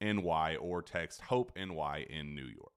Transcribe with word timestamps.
NY 0.00 0.56
or 0.60 0.82
text 0.82 1.22
Hope 1.22 1.52
NY 1.56 2.06
in 2.08 2.34
New 2.34 2.46
York. 2.46 2.72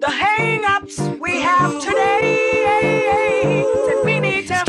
The 0.00 0.10
hang-ups 0.10 0.98
we 1.20 1.40
have 1.40 1.80
today 1.80 3.64
that 3.86 4.02
we 4.04 4.20
need 4.20 4.46
to 4.48 4.64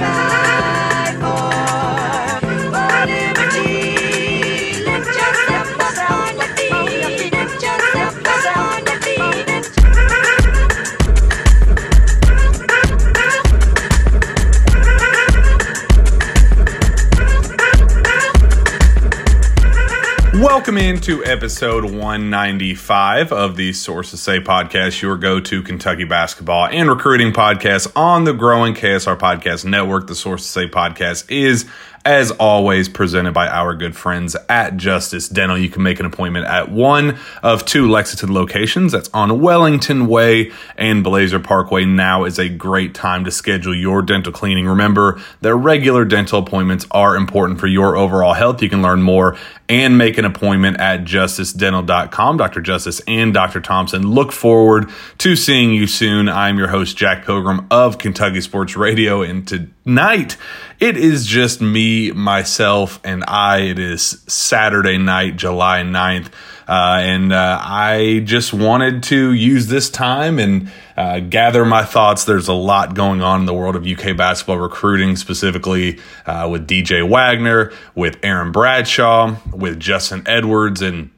Welcome 20.70 20.86
into 20.86 21.26
episode 21.26 21.84
195 21.84 23.32
of 23.32 23.56
the 23.56 23.74
Sources 23.74 24.22
Say 24.22 24.40
podcast, 24.40 25.02
your 25.02 25.18
go 25.18 25.40
to 25.40 25.64
Kentucky 25.64 26.04
basketball 26.04 26.68
and 26.68 26.88
recruiting 26.88 27.34
podcast 27.34 27.92
on 27.96 28.24
the 28.24 28.34
growing 28.34 28.76
KSR 28.76 29.18
Podcast 29.18 29.66
Network. 29.66 30.06
The 30.06 30.14
Sources 30.14 30.48
Say 30.48 30.68
podcast 30.68 31.26
is, 31.32 31.66
as 32.06 32.32
always, 32.32 32.90
presented 32.90 33.34
by 33.34 33.48
our 33.48 33.76
good 33.76 33.96
friends 33.96 34.36
at 34.48 34.78
Justice 34.78 35.28
Dental. 35.30 35.58
You 35.58 35.70
can 35.70 35.84
make 35.84 36.00
an 36.00 36.06
appointment 36.06 36.46
at 36.46 36.72
one 36.72 37.18
of 37.44 37.66
two 37.66 37.90
Lexington 37.90 38.34
locations. 38.34 38.92
That's 38.92 39.10
on 39.14 39.42
Wellington 39.42 40.08
Way 40.08 40.52
and 40.78 41.04
Blazer 41.04 41.40
Parkway. 41.40 41.86
Now 41.86 42.24
is 42.24 42.40
a 42.40 42.50
great 42.50 42.94
time 42.94 43.26
to 43.26 43.32
schedule 43.32 43.76
your 43.76 44.02
dental 44.02 44.32
cleaning. 44.32 44.68
Remember, 44.68 45.22
their 45.42 45.58
regular 45.58 46.06
dental 46.06 46.40
appointments 46.40 46.86
are 46.92 47.16
important 47.16 47.60
for 47.60 47.68
your 47.68 47.96
overall 47.96 48.34
health. 48.34 48.62
You 48.62 48.70
can 48.70 48.82
learn 48.82 49.02
more 49.02 49.38
and 49.70 49.98
make 49.98 50.18
an 50.18 50.26
appointment 50.26 50.80
at 50.80 51.04
justicedental.com. 51.04 52.38
Dr. 52.38 52.60
Justice 52.60 53.02
and 53.08 53.34
Dr. 53.34 53.62
Thompson 53.62 54.02
look 54.02 54.32
forward 54.32 54.90
to 55.20 55.36
seeing 55.36 55.72
you 55.72 55.86
soon. 55.86 56.28
I'm 56.28 56.58
your 56.58 56.70
host, 56.70 56.98
Jack 56.98 57.24
Pilgrim 57.24 57.68
of 57.70 58.00
Kentucky 58.00 58.42
Sports 58.42 58.76
Radio, 58.76 59.22
and 59.22 59.48
tonight 59.48 60.38
it 60.80 60.96
is 60.96 61.26
just 61.26 61.60
me, 61.60 62.12
myself, 62.12 63.00
and 63.04 63.24
I. 63.28 63.60
It 63.60 63.80
is 63.80 64.24
Saturday 64.28 64.98
night, 64.98 65.36
July 65.36 65.82
9th. 65.82 66.28
Uh, 66.70 67.00
and 67.02 67.34
uh, 67.34 67.60
I 67.62 68.22
just 68.24 68.54
wanted 68.54 69.04
to 69.04 69.34
use 69.34 69.68
this 69.68 69.90
time 69.90 70.40
and 70.40 70.72
uh, 70.96 71.20
gather 71.20 71.66
my 71.66 71.84
thoughts. 71.84 72.24
There's 72.24 72.48
a 72.48 72.54
lot 72.54 72.94
going 72.94 73.22
on 73.22 73.42
in 73.42 73.46
the 73.46 73.54
world 73.54 73.76
of 73.76 73.86
UK 73.86 74.16
basketball 74.16 74.60
recruiting, 74.60 75.16
specifically 75.16 76.00
uh, 76.26 76.48
with 76.50 76.68
DJ 76.68 77.08
Wagner, 77.08 77.74
with 77.96 78.18
Aaron 78.24 78.52
Bradshaw, 78.52 79.36
with 79.52 79.80
Justin 79.80 80.24
Edwards, 80.28 80.82
and 80.82 81.10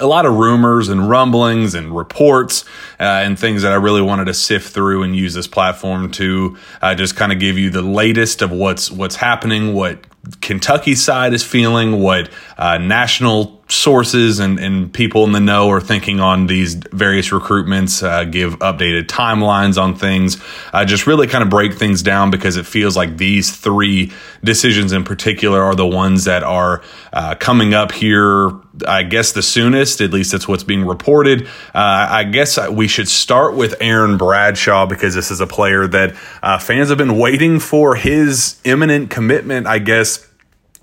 a 0.00 0.06
lot 0.06 0.24
of 0.24 0.34
rumors 0.34 0.88
and 0.88 1.08
rumblings 1.08 1.74
and 1.74 1.94
reports 1.94 2.64
uh, 2.98 3.02
and 3.02 3.38
things 3.38 3.62
that 3.62 3.72
I 3.72 3.76
really 3.76 4.00
wanted 4.00 4.24
to 4.24 4.34
sift 4.34 4.72
through 4.72 5.02
and 5.02 5.14
use 5.14 5.34
this 5.34 5.46
platform 5.46 6.10
to 6.12 6.56
uh, 6.80 6.94
just 6.94 7.14
kind 7.14 7.30
of 7.30 7.38
give 7.38 7.58
you 7.58 7.68
the 7.68 7.82
latest 7.82 8.40
of 8.40 8.50
what's 8.50 8.90
what's 8.90 9.16
happening, 9.16 9.74
what 9.74 10.06
Kentucky 10.40 10.94
side 10.94 11.34
is 11.34 11.44
feeling, 11.44 12.00
what 12.00 12.30
uh, 12.56 12.78
national 12.78 13.61
sources 13.72 14.38
and, 14.38 14.58
and 14.58 14.92
people 14.92 15.24
in 15.24 15.32
the 15.32 15.40
know 15.40 15.70
are 15.70 15.80
thinking 15.80 16.20
on 16.20 16.46
these 16.46 16.74
various 16.74 17.30
recruitments, 17.30 18.02
uh, 18.02 18.24
give 18.24 18.58
updated 18.58 19.06
timelines 19.06 19.80
on 19.80 19.94
things, 19.94 20.42
uh, 20.72 20.84
just 20.84 21.06
really 21.06 21.26
kind 21.26 21.42
of 21.42 21.50
break 21.50 21.74
things 21.74 22.02
down 22.02 22.30
because 22.30 22.56
it 22.56 22.66
feels 22.66 22.96
like 22.96 23.16
these 23.16 23.54
three 23.54 24.12
decisions 24.44 24.92
in 24.92 25.04
particular 25.04 25.62
are 25.62 25.74
the 25.74 25.86
ones 25.86 26.24
that 26.24 26.42
are 26.42 26.82
uh, 27.12 27.34
coming 27.34 27.74
up 27.74 27.92
here, 27.92 28.50
I 28.86 29.02
guess, 29.02 29.32
the 29.32 29.42
soonest. 29.42 30.00
At 30.00 30.12
least 30.12 30.32
that's 30.32 30.46
what's 30.46 30.64
being 30.64 30.84
reported. 30.84 31.46
Uh, 31.74 32.06
I 32.10 32.24
guess 32.24 32.58
we 32.68 32.88
should 32.88 33.08
start 33.08 33.54
with 33.54 33.74
Aaron 33.80 34.18
Bradshaw 34.18 34.86
because 34.86 35.14
this 35.14 35.30
is 35.30 35.40
a 35.40 35.46
player 35.46 35.86
that 35.86 36.14
uh, 36.42 36.58
fans 36.58 36.90
have 36.90 36.98
been 36.98 37.18
waiting 37.18 37.58
for 37.58 37.94
his 37.94 38.60
imminent 38.64 39.10
commitment, 39.10 39.66
I 39.66 39.78
guess 39.78 40.28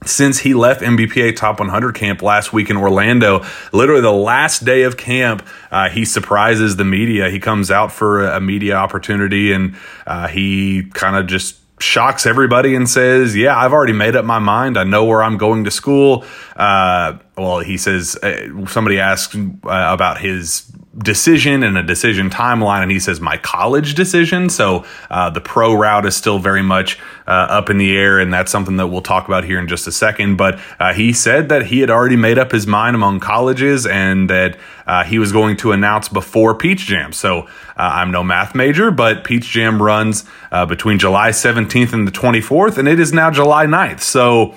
since 0.06 0.40
he 0.40 0.54
left 0.54 0.82
NBPA 0.82 1.36
Top 1.36 1.60
100 1.60 1.96
camp 1.96 2.22
last 2.22 2.54
week 2.54 2.70
in 2.70 2.78
Orlando. 2.78 3.46
Literally 3.74 4.02
the 4.02 4.12
last 4.12 4.66
day 4.66 4.84
of 4.84 4.98
camp, 4.98 5.46
uh, 5.72 5.90
he 5.90 6.06
surprises 6.06 6.78
the 6.78 6.86
media. 6.86 7.30
He 7.30 7.40
comes 7.40 7.70
out 7.70 7.92
for 7.92 8.26
a, 8.26 8.40
media 8.40 8.76
opportunity 8.76 9.52
and 9.52 9.76
uh, 10.08 10.28
he 10.28 10.84
kind 10.94 11.16
of 11.16 11.28
just 11.28 11.58
shocks 11.82 12.26
everybody 12.26 12.76
and 12.76 12.90
says, 12.90 13.36
Yeah, 13.36 13.58
I've 13.58 13.74
already 13.74 13.94
made 13.94 14.16
up 14.16 14.26
my 14.26 14.40
mind. 14.40 14.78
I 14.78 14.84
know 14.84 15.06
where 15.06 15.22
I'm 15.22 15.38
going 15.38 15.66
to 15.66 15.72
school. 15.72 16.26
Uh, 16.56 17.18
well, 17.38 17.60
he 17.60 17.78
says, 17.78 18.16
uh, 18.18 18.66
somebody 18.68 19.00
asked 19.00 19.36
uh, 19.36 19.50
about 19.64 20.20
his 20.20 20.72
decision 20.98 21.62
and 21.62 21.78
a 21.78 21.84
decision 21.84 22.30
timeline 22.30 22.82
and 22.82 22.92
he 22.92 23.00
says 23.00 23.22
my 23.22 23.38
college 23.38 23.94
decision. 23.94 24.50
So 24.50 24.86
uh, 25.10 25.30
the 25.30 25.42
pro 25.42 25.74
route 25.74 26.06
is 26.06 26.16
still 26.16 26.40
very 26.40 26.64
much 26.64 27.00
uh, 27.28 27.32
up 27.32 27.70
in 27.70 27.78
the 27.78 27.96
air 27.96 28.20
and 28.20 28.34
that's 28.34 28.52
something 28.52 28.78
that 28.78 28.88
we'll 28.88 29.02
talk 29.02 29.28
about 29.28 29.44
here 29.44 29.60
in 29.60 29.68
just 29.68 29.86
a 29.88 29.92
second. 29.92 30.38
But 30.38 30.60
uh, 30.80 30.94
he 30.94 31.14
said 31.14 31.50
that 31.50 31.68
he 31.68 31.80
had 31.80 31.92
already 31.92 32.16
made 32.16 32.40
up 32.40 32.52
his 32.52 32.66
mind 32.66 32.96
among 32.96 33.20
colleges 33.20 33.86
and 33.86 34.30
that 34.30 34.58
uh, 34.88 35.04
he 35.04 35.20
was 35.20 35.32
going 35.32 35.58
to 35.58 35.72
announce 35.72 36.10
before 36.10 36.56
peach 36.56 36.86
jam. 36.86 37.14
So 37.14 37.48
uh, 37.80 37.92
i'm 37.94 38.12
no 38.12 38.24
math 38.24 38.54
major 38.54 38.92
but 38.92 39.24
peach 39.24 39.50
jam 39.50 39.82
runs 39.82 40.26
uh, 40.52 40.66
between 40.66 41.00
july 41.00 41.30
17th 41.30 41.94
and 41.94 42.06
the 42.06 42.12
24th 42.12 42.78
and 42.78 42.88
it 42.88 43.00
is 43.00 43.14
now 43.14 43.32
july 43.32 43.66
9th 43.66 44.02
so 44.02 44.54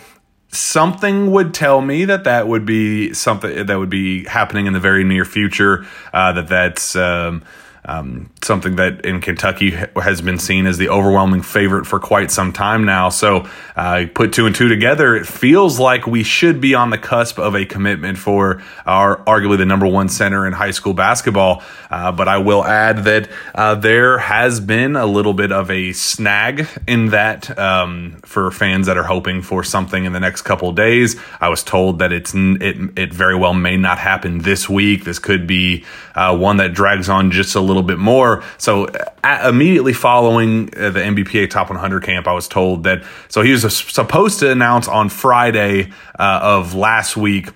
something 0.52 1.31
would 1.31 1.54
tell 1.54 1.81
me 1.81 2.04
that 2.04 2.25
that 2.25 2.46
would 2.46 2.64
be 2.64 3.12
something 3.14 3.66
that 3.66 3.78
would 3.78 3.90
be 3.90 4.25
happening 4.25 4.66
in 4.66 4.72
the 4.72 4.81
very 4.81 5.02
near 5.02 5.25
future. 5.25 5.87
Uh, 6.12 6.32
that 6.32 6.49
that's 6.49 6.94
um, 6.94 7.43
um, 7.84 8.31
something 8.44 8.76
that 8.76 9.05
in 9.05 9.20
Kentucky 9.20 9.70
has 9.70 10.20
been 10.20 10.38
seen 10.38 10.67
as 10.67 10.79
the 10.79 10.88
overwhelming 10.88 11.43
favorite 11.43 11.84
for 11.84 11.99
quite 11.99 12.31
some 12.31 12.52
time 12.52 12.84
now. 12.84 13.08
So, 13.08 13.49
uh, 13.75 14.06
put 14.14 14.32
two 14.32 14.46
and 14.46 14.55
two 14.55 14.69
together, 14.69 15.17
it 15.17 15.26
feels 15.26 15.81
like 15.81 16.06
we 16.06 16.23
should 16.23 16.61
be 16.61 16.75
on 16.75 16.90
the 16.90 16.99
cusp 16.99 17.38
of 17.38 17.56
a 17.56 17.64
commitment 17.64 18.19
for 18.19 18.62
our 18.87 19.17
arguably 19.25 19.58
the 19.58 19.67
number 19.67 19.87
one 19.87 20.08
center 20.08 20.46
in 20.46 20.52
high 20.52 20.70
school 20.70 20.94
basketball. 20.94 21.62
Uh, 21.90 22.12
but 22.12 22.29
I 22.29 22.38
will 22.38 22.64
add 22.64 23.05
that 23.05 23.29
uh, 23.55 23.75
there 23.75 24.19
has 24.19 24.61
been 24.61 24.94
a 24.94 25.06
little 25.06 25.35
bit 25.35 25.50
of 25.50 25.70
a 25.70 25.93
snag 25.93 26.69
in 26.87 27.06
that 27.11 27.58
um, 27.58 28.20
for 28.25 28.50
fans 28.50 28.87
that 28.87 28.96
are 28.96 29.05
hoping 29.05 29.43
for 29.43 29.64
something 29.64 30.05
in 30.05 30.12
the 30.12 30.20
next 30.20 30.43
couple 30.43 30.73
days. 30.73 31.17
I 31.40 31.49
was 31.49 31.64
told 31.64 31.99
that 31.99 32.12
it's 32.12 32.32
it 32.35 32.76
it 32.96 33.12
very 33.12 33.37
well 33.37 33.55
may 33.55 33.76
not 33.76 33.99
happen 33.99 34.38
this 34.38 34.69
week. 34.69 35.05
This 35.05 35.19
could 35.19 35.46
be 35.46 35.85
uh, 36.14 36.37
one 36.37 36.58
that 36.58 36.75
drags 36.75 37.08
on 37.08 37.31
just 37.31 37.55
a 37.55 37.61
little 37.61 37.72
bit 37.81 37.99
more. 37.99 38.45
So 38.59 38.89
immediately 39.25 39.95
following 39.95 40.69
uh, 40.77 40.91
the 40.91 41.01
NBPA 41.01 41.49
Top 41.49 41.71
100 41.71 42.03
camp, 42.03 42.27
I 42.27 42.33
was 42.33 42.47
told 42.47 42.85
that 42.85 43.05
so 43.29 43.41
he 43.41 43.53
was 43.53 43.75
supposed 43.77 44.41
to 44.41 44.51
announce 44.51 44.89
on 44.89 45.09
Friday 45.09 45.93
uh, 46.19 46.41
of 46.43 46.75
last 46.75 47.17
week 47.17 47.49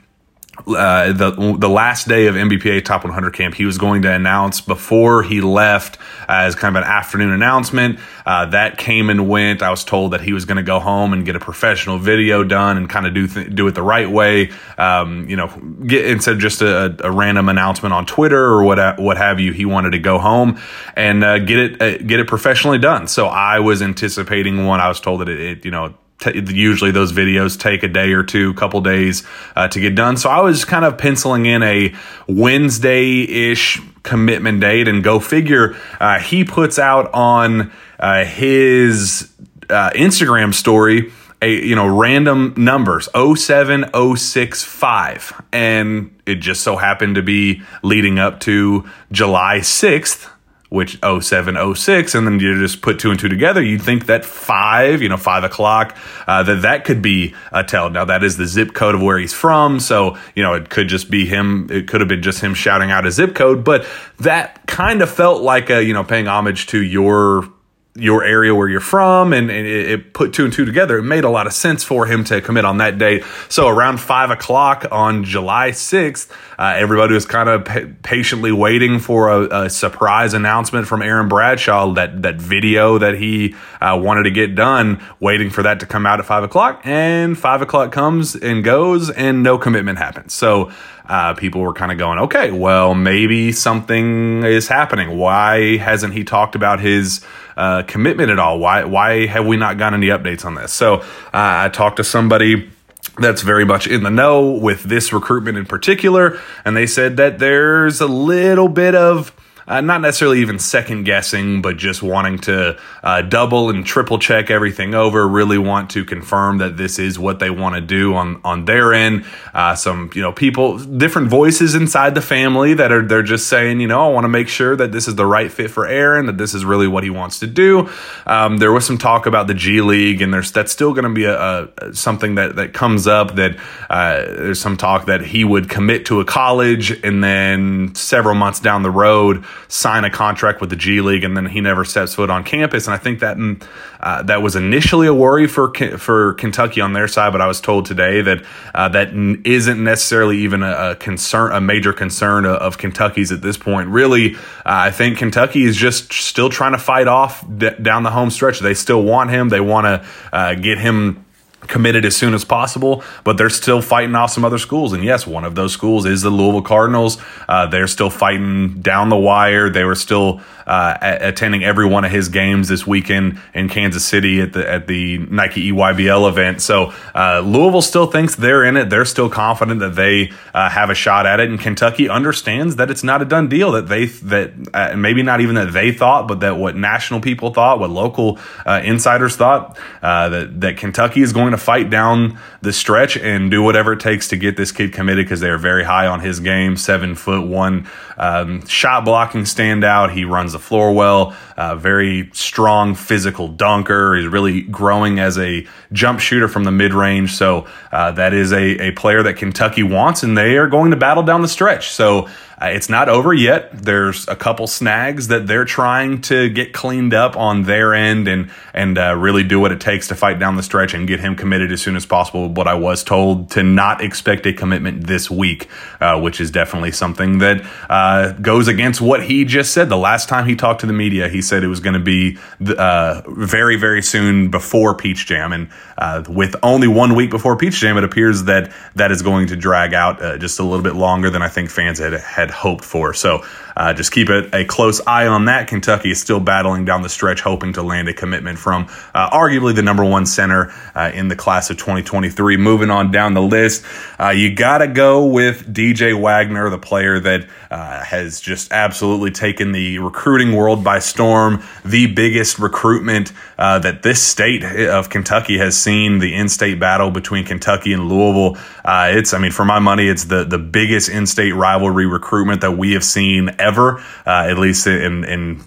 uh, 0.67 1.12
the 1.12 1.56
the 1.58 1.69
last 1.69 2.08
day 2.08 2.26
of 2.26 2.35
NBPA 2.35 2.85
Top 2.85 3.05
100 3.05 3.32
camp, 3.32 3.55
he 3.55 3.64
was 3.64 3.79
going 3.79 4.03
to 4.03 4.12
announce 4.12 4.61
before 4.61 5.23
he 5.23 5.41
left 5.41 5.99
as 6.29 6.55
kind 6.55 6.76
of 6.76 6.82
an 6.82 6.88
afternoon 6.88 7.31
announcement. 7.31 7.99
Uh, 8.25 8.47
that 8.47 8.79
came 8.79 9.11
and 9.11 9.29
went. 9.29 9.62
I 9.62 9.70
was 9.70 9.85
told 9.85 10.12
that 10.12 10.20
he 10.20 10.32
was 10.32 10.44
going 10.44 10.56
to 10.56 10.62
go 10.62 10.81
home 10.81 11.12
and 11.12 11.25
get 11.25 11.37
a 11.37 11.41
professional 11.41 11.99
video 11.99 12.43
done 12.43 12.76
and 12.76 12.88
kind 12.88 13.06
of 13.06 13.14
do 13.14 13.26
th- 13.26 13.55
do 13.55 13.67
it 13.69 13.75
the 13.75 13.82
right 13.82 14.11
way. 14.11 14.50
Um, 14.79 15.29
you 15.29 15.37
know, 15.37 15.49
get 15.87 16.06
instead 16.06 16.35
of 16.35 16.41
just 16.41 16.62
a, 16.62 16.97
a, 17.05 17.12
random 17.12 17.49
announcement 17.49 17.93
on 17.93 18.06
Twitter 18.06 18.43
or 18.43 18.64
what 18.64 18.99
what 18.99 19.17
have 19.17 19.41
you. 19.41 19.53
He 19.53 19.64
wanted 19.64 19.91
to 19.91 19.99
go 19.99 20.19
home 20.19 20.61
and 20.97 21.23
uh, 21.23 21.38
get 21.38 21.58
it 21.58 21.82
uh, 21.82 21.99
get 21.99 22.19
it 22.19 22.26
professionally 22.26 22.79
done. 22.79 23.08
So 23.08 23.26
I 23.26 23.61
was 23.61 23.82
anticipating 23.82 24.67
one. 24.67 24.81
I 24.81 24.88
was 24.88 25.00
told 25.00 25.20
that 25.20 25.29
it, 25.29 25.41
it 25.41 25.64
you 25.64 25.70
know 25.70 25.94
T- 26.19 26.43
usually 26.49 26.91
those 26.91 27.13
videos 27.13 27.59
take 27.59 27.83
a 27.83 27.89
day 27.89 28.13
or 28.13 28.23
two, 28.23 28.55
couple 28.55 28.81
days 28.81 29.23
uh, 29.55 29.69
to 29.69 29.81
get 29.81 29.95
done. 29.95 30.17
So 30.17 30.31
I 30.31 30.41
was 30.41 30.65
kind 30.65 30.85
of 30.85 30.97
penciling 30.97 31.47
in 31.47 31.63
a 31.63 31.95
Wednesday 32.27 33.51
ish 33.51 33.81
commitment 34.03 34.61
date, 34.61 34.89
and 34.89 35.05
go 35.05 35.21
figure. 35.21 35.77
Uh, 36.01 36.19
he 36.19 36.45
puts 36.45 36.79
out 36.79 37.13
on 37.13 37.71
uh, 37.99 38.25
his 38.25 39.31
uh, 39.69 39.91
Instagram 39.91 40.55
story 40.55 41.13
a 41.43 41.67
you 41.67 41.75
know 41.75 41.87
random 41.87 42.55
numbers 42.57 43.11
07065 43.15 45.43
and 45.53 46.19
it 46.25 46.37
just 46.37 46.63
so 46.63 46.77
happened 46.77 47.17
to 47.17 47.23
be 47.23 47.61
leading 47.83 48.19
up 48.19 48.41
to 48.41 48.89
July 49.13 49.59
6th 49.59 50.31
which 50.76 50.99
0706 51.00 52.14
and 52.14 52.26
then 52.26 52.38
you 52.38 52.58
just 52.61 52.82
put 52.82 52.99
two 52.99 53.11
and 53.11 53.19
two 53.19 53.28
together 53.28 53.62
you'd 53.62 53.82
think 53.82 54.06
that 54.06 54.25
five 54.25 55.02
you 55.02 55.08
know 55.08 55.17
five 55.17 55.43
o'clock 55.43 55.96
uh, 56.26 56.43
that 56.43 56.62
that 56.62 56.84
could 56.84 57.02
be 57.02 57.34
a 57.50 57.64
tell 57.64 57.90
now 57.90 58.05
that 58.05 58.23
is 58.23 58.37
the 58.37 58.46
zip 58.46 58.75
code 58.75 58.94
of 58.94 59.02
where 59.02 59.19
he's 59.19 59.32
from 59.32 59.81
so 59.81 60.17
you 60.34 60.43
know 60.43 60.52
it 60.55 60.69
could 60.69 60.88
just 60.88 61.11
be 61.11 61.25
him 61.26 61.67
it 61.70 61.88
could 61.88 62.00
have 62.00 62.08
been 62.08 62.23
just 62.23 62.40
him 62.40 62.55
shouting 62.55 62.90
out 62.90 63.06
a 63.06 63.11
zip 63.11 63.34
code 63.34 63.64
but 63.64 63.87
that 64.19 64.67
kind 64.67 65.02
of 65.02 65.11
felt 65.11 65.43
like 65.43 65.70
a 65.70 65.82
you 65.82 65.94
know 65.94 66.05
paying 66.05 66.28
homage 66.28 66.67
to 66.67 66.82
your 66.82 67.50
your 67.96 68.22
area 68.25 68.54
where 68.54 68.69
you're 68.69 68.81
from 68.81 69.32
and, 69.32 69.50
and 69.50 69.66
it, 69.66 69.90
it, 69.90 70.12
put 70.12 70.32
two 70.32 70.44
and 70.44 70.52
two 70.52 70.64
together. 70.64 70.98
It 70.98 71.02
made 71.02 71.25
a 71.25 71.31
lot 71.31 71.46
of 71.46 71.52
sense 71.52 71.82
for 71.82 72.06
him 72.06 72.25
to 72.25 72.40
commit 72.40 72.64
on 72.64 72.78
that 72.78 72.98
date. 72.98 73.25
So 73.48 73.69
around 73.69 73.98
five 73.98 74.31
o'clock 74.31 74.87
on 74.90 75.25
July 75.25 75.70
6th, 75.70 76.31
uh, 76.58 76.75
everybody 76.76 77.14
was 77.14 77.26
kind 77.26 77.48
of 77.48 77.64
pa- 77.64 77.87
patiently 78.02 78.52
waiting 78.52 78.98
for 78.98 79.28
a, 79.28 79.64
a, 79.64 79.70
surprise 79.70 80.32
announcement 80.34 80.87
from 80.87 81.02
Aaron 81.02 81.28
Bradshaw, 81.28 81.93
that, 81.94 82.22
that 82.22 82.37
video 82.37 82.98
that 82.98 83.14
he 83.14 83.54
uh, 83.81 83.98
wanted 84.00 84.25
to 84.25 84.31
get 84.31 84.54
done, 84.54 85.02
waiting 85.20 85.50
for 85.50 85.62
that 85.62 85.81
to 85.81 85.87
come 85.87 86.06
out 86.06 86.20
at 86.20 86.26
five 86.26 86.43
o'clock. 86.43 86.81
And 86.84 87.38
five 87.38 87.62
o'clock 87.62 87.93
comes 87.93 88.34
and 88.34 88.64
goes 88.64 89.10
and 89.10 89.43
no 89.43 89.58
commitment 89.58 89.98
happens. 89.98 90.32
So 90.34 90.70
uh, 91.08 91.34
people 91.34 91.60
were 91.60 91.72
kind 91.72 91.93
of 91.93 91.98
going, 91.98 92.19
okay, 92.19 92.50
well, 92.50 92.94
maybe 92.94 93.52
something 93.52 94.43
is 94.43 94.69
happening. 94.69 95.16
Why 95.19 95.76
hasn't 95.76 96.14
he 96.14 96.25
talked 96.25 96.54
about 96.54 96.81
his 96.81 97.25
uh, 97.56 97.82
commitment 97.85 98.31
at 98.31 98.38
all? 98.38 98.58
Why 98.58 98.85
why 98.85 99.26
have 99.26 99.47
we 99.47 99.56
not 99.56 99.79
gotten 99.79 100.03
any 100.03 100.11
updates 100.12 100.44
on 100.44 100.55
this? 100.55 100.73
So 100.73 100.97
uh, 100.97 101.05
I 101.32 101.70
talked 101.73 101.97
to 101.97 102.05
somebody 102.05 102.70
that's 103.19 103.43
very 103.43 103.64
much 103.64 103.87
in 103.87 104.03
the 104.03 104.11
know 104.11 104.50
with 104.50 104.82
this 104.82 105.12
recruitment 105.12 105.56
in 105.56 105.64
particular, 105.67 106.38
and 106.64 106.76
they 106.76 106.87
said 106.87 107.17
that 107.17 107.38
there's 107.38 108.00
a 108.00 108.06
little 108.06 108.69
bit 108.69 108.94
of 108.94 109.32
uh, 109.69 109.81
not 109.81 110.01
necessarily 110.01 110.41
even 110.41 110.59
second 110.59 111.05
guessing, 111.05 111.61
but 111.61 111.77
just 111.77 112.03
wanting 112.03 112.39
to 112.39 112.79
uh, 113.03 113.23
double 113.23 113.69
and 113.71 113.85
triple 113.85 114.19
check 114.19 114.51
everything 114.51 114.95
over. 114.95 115.27
Really 115.27 115.59
want 115.59 115.91
to 115.91 116.05
confirm 116.05 116.59
that 116.59 116.77
this 116.77 116.99
is 116.99 117.19
what 117.19 117.41
they 117.41 117.51
want 117.51 117.75
to 117.75 117.81
do 117.81 118.15
on 118.15 118.41
on 118.45 118.65
their 118.65 118.93
end. 118.93 119.25
Uh, 119.53 119.75
some 119.75 120.11
you 120.15 120.23
know 120.23 120.33
people, 120.33 120.79
different 120.79 121.29
voices 121.29 121.75
inside 121.75 122.15
the 122.15 122.21
family 122.21 122.75
that 122.75 122.93
are 122.93 123.07
they're 123.07 123.23
just 123.23 123.49
saying, 123.49 123.81
you 123.81 123.89
know, 123.89 124.09
I 124.09 124.13
want 124.13 124.25
to 124.25 124.29
make 124.29 124.49
sure 124.49 124.77
that 124.77 124.93
this 124.93 125.09
is 125.09 125.17
the 125.17 125.27
right 125.27 125.51
fit 125.51 125.71
for 125.71 125.87
Aaron, 125.87 126.27
that 126.27 126.39
this 126.39 126.55
is 126.55 126.65
really 126.65 126.87
what 126.87 127.03
he 127.03 127.11
wants 127.11 127.41
to 127.41 127.47
do. 127.47 127.91
Um, 128.27 128.59
there 128.59 128.73
was 128.73 128.87
some 128.87 128.99
talk 128.99 129.27
about 129.27 129.49
the 129.49 129.55
G 129.55 129.81
League, 129.81 130.23
and 130.23 130.33
there's 130.33 130.53
that's 130.53 130.71
still 130.71 130.93
going 130.93 131.05
to 131.05 131.15
be 131.15 131.25
a, 131.25 131.69
a, 131.79 131.95
something 131.95 132.37
that 132.37 132.57
that 132.57 132.73
comes 132.73 133.09
up. 133.09 133.35
That 133.35 133.57
uh, 133.91 134.17
there's 134.27 134.61
some 134.61 134.77
talk 134.77 135.07
that 135.07 135.23
he 135.23 135.43
would 135.43 135.69
commit 135.69 136.07
to 136.07 136.21
a 136.21 136.25
college, 136.25 136.93
and 137.03 137.23
then 137.25 137.95
several 137.97 138.37
months 138.37 138.61
down 138.61 138.83
the 138.83 138.91
road 138.91 139.45
sign 139.69 140.05
a 140.05 140.11
contract 140.11 140.61
with 140.61 140.70
the 140.70 140.76
G 140.76 141.00
League, 141.00 141.25
and 141.25 141.37
then 141.37 141.47
he 141.47 141.61
never 141.61 141.85
steps 141.85 142.14
foot 142.14 142.31
on 142.31 142.44
campus. 142.44 142.87
And 142.87 142.94
I 142.94 142.99
think 142.99 143.20
that 143.20 143.37
mm, 143.37 143.62
uh, 144.00 144.23
that 144.23 144.43
was 144.43 144.56
initially 144.56 145.06
a 145.06 145.14
worry 145.14 145.47
for 145.47 145.73
for 145.99 146.35
Kentucky 146.35 146.81
on 146.81 146.93
their 146.93 147.08
side, 147.08 147.32
but 147.32 147.41
I 147.41 147.47
was 147.47 147.61
told 147.61 147.87
today 147.87 148.23
that 148.23 148.44
uh, 148.75 148.88
that 148.91 149.12
isn't 149.44 149.82
necessarily 149.82 150.38
even 150.38 150.62
a, 150.62 150.91
a, 150.91 150.97
concern, 150.97 151.53
a 151.53 151.61
major 151.61 151.93
concern 151.93 152.44
of, 152.44 152.56
of 152.56 152.79
Kentucky's 152.79 153.32
at 153.32 153.43
this 153.43 153.56
point. 153.56 153.88
Really, 153.88 154.35
uh, 154.35 154.38
I 154.64 154.91
think 154.91 155.19
Kentucky 155.19 155.64
is 155.64 155.76
just 155.76 156.12
still 156.12 156.49
trying 156.49 156.73
to 156.73 156.79
fight 156.79 157.08
off 157.08 157.44
d- 157.58 157.70
down 157.82 158.03
the 158.03 158.11
home 158.11 158.31
stretch. 158.31 158.61
They 158.61 158.75
still 158.75 159.03
want 159.03 159.31
him. 159.31 159.49
They 159.49 159.61
want 159.61 159.85
to 159.87 160.08
uh, 160.32 160.55
get 160.55 160.79
him 160.79 161.25
committed 161.69 162.05
as 162.05 162.17
soon 162.17 162.35
as 162.35 162.44
possible, 162.44 163.03
but 163.25 163.37
they're 163.37 163.51
still 163.51 163.82
fighting 163.82 164.15
off 164.15 164.31
some 164.31 164.44
other 164.44 164.58
schools. 164.58 164.93
And 164.93 165.05
yes, 165.05 165.27
one 165.27 165.44
of 165.44 165.55
those 165.55 165.73
schools 165.73 166.06
is 166.06 166.23
the 166.23 166.31
Louisville 166.31 166.63
Cardinals. 166.63 167.19
Uh, 167.49 167.67
they're 167.67 167.87
still 167.87 168.11
fighting 168.11 168.81
down 168.81 169.08
the 169.08 169.17
wire. 169.17 169.70
They 169.70 169.85
were 169.85 169.94
still 169.94 170.41
uh, 170.67 170.96
attending 171.01 171.63
every 171.63 171.87
one 171.87 172.05
of 172.05 172.11
his 172.11 172.29
games 172.29 172.69
this 172.69 172.87
weekend 172.87 173.41
in 173.55 173.69
Kansas 173.69 174.05
City 174.05 174.41
at 174.41 174.53
the 174.53 174.69
at 174.69 174.87
the 174.89 175.19
Nike 175.19 175.70
EYBL 175.70 176.29
event. 176.29 176.61
So 176.61 176.93
uh, 177.15 177.41
Louisville 177.44 177.82
still 177.82 178.06
thinks 178.06 178.35
they're 178.35 178.65
in 178.65 178.77
it. 178.77 178.91
They're 178.91 179.05
still 179.05 179.31
confident 179.31 179.81
that 179.81 179.94
they 179.94 180.32
uh, 180.53 180.69
have 180.69 180.91
a 180.91 180.94
shot 180.94 181.25
at 181.25 181.39
it, 181.39 181.49
and 181.49 181.61
Kentucky 181.61 182.08
understands 182.08 182.77
that 182.77 182.91
it's 182.91 183.05
not 183.05 183.23
a 183.23 183.25
done 183.25 183.49
deal. 183.49 183.73
That 183.73 183.89
they 183.89 184.06
that 184.06 184.53
uh, 184.75 184.96
maybe 184.96 185.23
not 185.23 185.41
even 185.41 185.55
that 185.55 185.73
they 185.73 185.93
thought, 185.93 186.27
but 186.27 186.41
that 186.41 186.56
what 186.56 186.75
national 186.75 187.20
people 187.20 187.53
thought, 187.53 187.79
what 187.79 187.91
local 187.91 188.39
uh, 188.65 188.81
insiders 188.82 189.37
thought, 189.37 189.79
that 190.03 190.61
that 190.61 190.77
Kentucky 190.77 191.23
is 191.23 191.32
going 191.32 191.53
to 191.53 191.56
fight 191.56 191.91
down 191.91 192.39
the 192.60 192.72
stretch 192.72 193.17
and 193.17 193.51
do 193.51 193.63
whatever 193.63 193.93
it 193.93 194.01
takes 194.01 194.29
to 194.29 194.36
get 194.36 194.56
this 194.56 194.72
kid 194.72 194.93
committed 194.93 195.25
because 195.25 195.41
they 195.41 195.48
are 195.48 195.58
very 195.58 195.84
high 195.84 196.06
on 196.06 196.20
his 196.20 196.41
game. 196.41 196.77
Seven 196.77 197.15
foot 197.15 197.46
one 197.46 197.89
um, 198.17 198.67
shot 198.67 199.05
blocking 199.05 199.43
standout. 199.43 200.13
He 200.13 200.25
runs 200.25 200.53
the 200.53 200.58
floor 200.58 200.93
well. 200.93 201.36
Uh, 201.56 201.75
very 201.77 202.31
strong 202.32 202.94
physical 202.94 203.48
dunker. 203.48 204.15
He's 204.15 204.27
really 204.27 204.63
growing 204.63 205.19
as 205.19 205.39
a 205.39 205.67
jump 205.93 206.20
shooter 206.20 206.48
from 206.48 206.65
the 206.65 206.70
mid 206.70 206.93
range. 206.93 207.34
So 207.34 207.67
uh, 207.93 208.13
that 208.13 208.34
is 208.34 208.53
a, 208.53 208.89
a 208.89 208.91
player 208.93 209.22
that 209.22 209.36
Kentucky 209.36 209.82
wants, 209.82 210.22
and 210.22 210.36
they 210.36 210.58
are 210.58 210.67
going 210.67 210.91
to 210.91 210.96
battle 210.96 211.22
down 211.22 211.43
the 211.43 211.48
stretch. 211.48 211.91
So 211.91 212.29
uh, 212.60 212.67
it's 212.67 212.89
not 212.89 213.08
over 213.08 213.34
yet. 213.34 213.70
There's 213.72 214.27
a 214.29 214.36
couple 214.36 214.67
snags 214.67 215.29
that 215.29 215.46
they're 215.46 215.65
trying 215.65 216.22
to 216.22 216.48
get 216.48 216.72
cleaned 216.72 217.13
up 217.15 217.36
on 217.36 217.63
their 217.63 217.94
end 217.94 218.29
and 218.29 218.51
and 218.72 218.98
uh, 218.98 219.15
really 219.17 219.43
do 219.43 219.60
what 219.60 219.72
it 219.72 219.81
takes 219.81 220.08
to 220.08 220.15
fight 220.15 220.39
down 220.39 220.56
the 220.56 220.63
stretch 220.63 220.94
and 220.94 221.06
get 221.06 221.20
him 221.20 221.34
committed 221.34 221.45
as 221.53 221.82
soon 221.82 221.96
as 221.96 222.06
possible. 222.06 222.48
But 222.48 222.67
I 222.67 222.74
was 222.74 223.05
told 223.05 223.50
to 223.53 223.62
not 223.62 224.03
expect 224.03 224.46
a 224.46 224.53
commitment 224.53 225.06
this 225.06 225.31
week, 225.31 225.69
uh, 226.00 226.20
which 226.20 226.41
is 226.41 226.50
definitely 226.50 226.93
something 226.93 227.38
that 227.38 227.67
uh, 227.88 228.32
goes 228.32 228.69
against 228.69 229.00
what 229.00 229.24
he 229.24 229.44
just 229.44 229.72
said. 229.72 229.88
The 229.88 229.96
last 229.96 230.29
time 230.29 230.46
he 230.46 230.56
talked 230.56 230.81
to 230.81 230.86
the 230.86 230.93
media, 230.93 231.29
he 231.29 231.43
said 231.43 231.62
it 231.62 231.69
was 231.69 231.81
going 231.81 231.94
to 231.94 232.00
be 232.00 232.38
uh, 232.76 233.22
very, 233.29 233.76
very 233.76 234.03
soon 234.03 234.50
before 234.50 234.94
Peach 234.94 235.26
Jam. 235.26 235.53
And 235.53 235.69
uh, 235.98 236.24
with 236.29 236.56
only 236.62 236.88
one 236.88 237.15
week 237.15 237.31
before 237.31 237.56
Peach 237.56 237.81
Jam, 237.81 237.96
it 237.96 238.05
appears 238.05 238.44
that 238.44 238.72
that 238.94 239.10
is 239.10 239.22
going 239.22 239.48
to 239.48 239.56
drag 239.56 239.94
out 239.94 240.22
uh, 240.22 240.38
just 240.38 240.58
a 240.58 240.62
little 240.62 240.82
bit 240.82 240.94
longer 240.94 241.31
than 241.31 241.43
I 241.43 241.48
think 241.48 241.70
fans 241.70 241.98
had, 241.98 242.12
had 242.15 242.50
hoped 242.50 242.84
for. 242.84 243.15
So 243.15 243.44
uh, 243.77 243.93
just 243.93 244.11
keep 244.11 244.29
a, 244.31 244.49
a, 244.56 244.65
close 244.65 245.01
eye 245.06 245.27
on 245.27 245.45
that. 245.45 245.69
Kentucky 245.69 246.11
is 246.11 246.19
still 246.19 246.41
battling 246.41 246.87
down 246.87 247.03
the 247.03 247.09
stretch, 247.11 247.43
hoping 247.43 247.75
to 247.75 247.83
land 247.83 248.09
a 248.09 248.15
commitment 248.15 248.59
from 248.59 248.87
uh, 249.15 249.29
arguably 249.31 249.75
the 249.75 249.83
number 249.83 250.05
one 250.05 250.25
center 250.25 250.73
uh, 250.95 251.11
in 251.13 251.29
the 251.29 251.37
class 251.37 251.69
of 251.69 251.77
2023. 251.77 252.56
Moving 252.56 252.91
on 252.91 253.11
down 253.11 253.35
the 253.35 253.43
list, 253.43 253.85
uh, 254.19 254.31
you 254.31 254.55
got 254.55 254.79
to 254.79 254.87
go 254.87 255.27
with 255.27 255.73
DJ 255.73 256.19
Wagner, 256.19 256.71
the 256.71 256.79
player 256.79 257.21
that 257.21 257.47
uh, 257.71 258.03
has 258.03 258.41
just 258.41 258.73
absolutely 258.73 259.31
taken 259.31 259.73
the 259.73 259.99
recruiting 259.99 260.55
world 260.55 260.83
by 260.83 260.99
storm. 260.99 261.63
The 261.85 262.06
biggest 262.06 262.59
recruitment 262.59 263.33
uh, 263.59 263.81
that 263.81 264.03
this 264.03 264.23
state 264.23 264.65
of 264.65 265.11
Kentucky 265.11 265.59
has 265.59 265.77
seen, 265.77 266.19
the 266.19 266.35
in-state 266.35 266.81
battle 266.81 267.11
between 267.11 267.45
Kentucky 267.45 267.93
and 267.93 268.09
Louisville. 268.09 268.56
it's, 268.87 269.35
I 269.35 269.39
mean, 269.39 269.53
for 269.53 269.67
my 269.67 269.81
money, 269.81 270.09
it's 270.09 270.25
the 270.25 270.45
the 270.45 270.59
biggest 270.59 271.11
in-state 271.11 271.53
rivalry 271.53 272.06
recruitment 272.06 272.63
that 272.63 272.73
we 272.73 272.93
have 272.93 273.05
seen 273.05 273.51
uh, 273.67 274.01
at 274.27 274.58
least 274.58 274.87
in, 274.87 275.25
in 275.25 275.63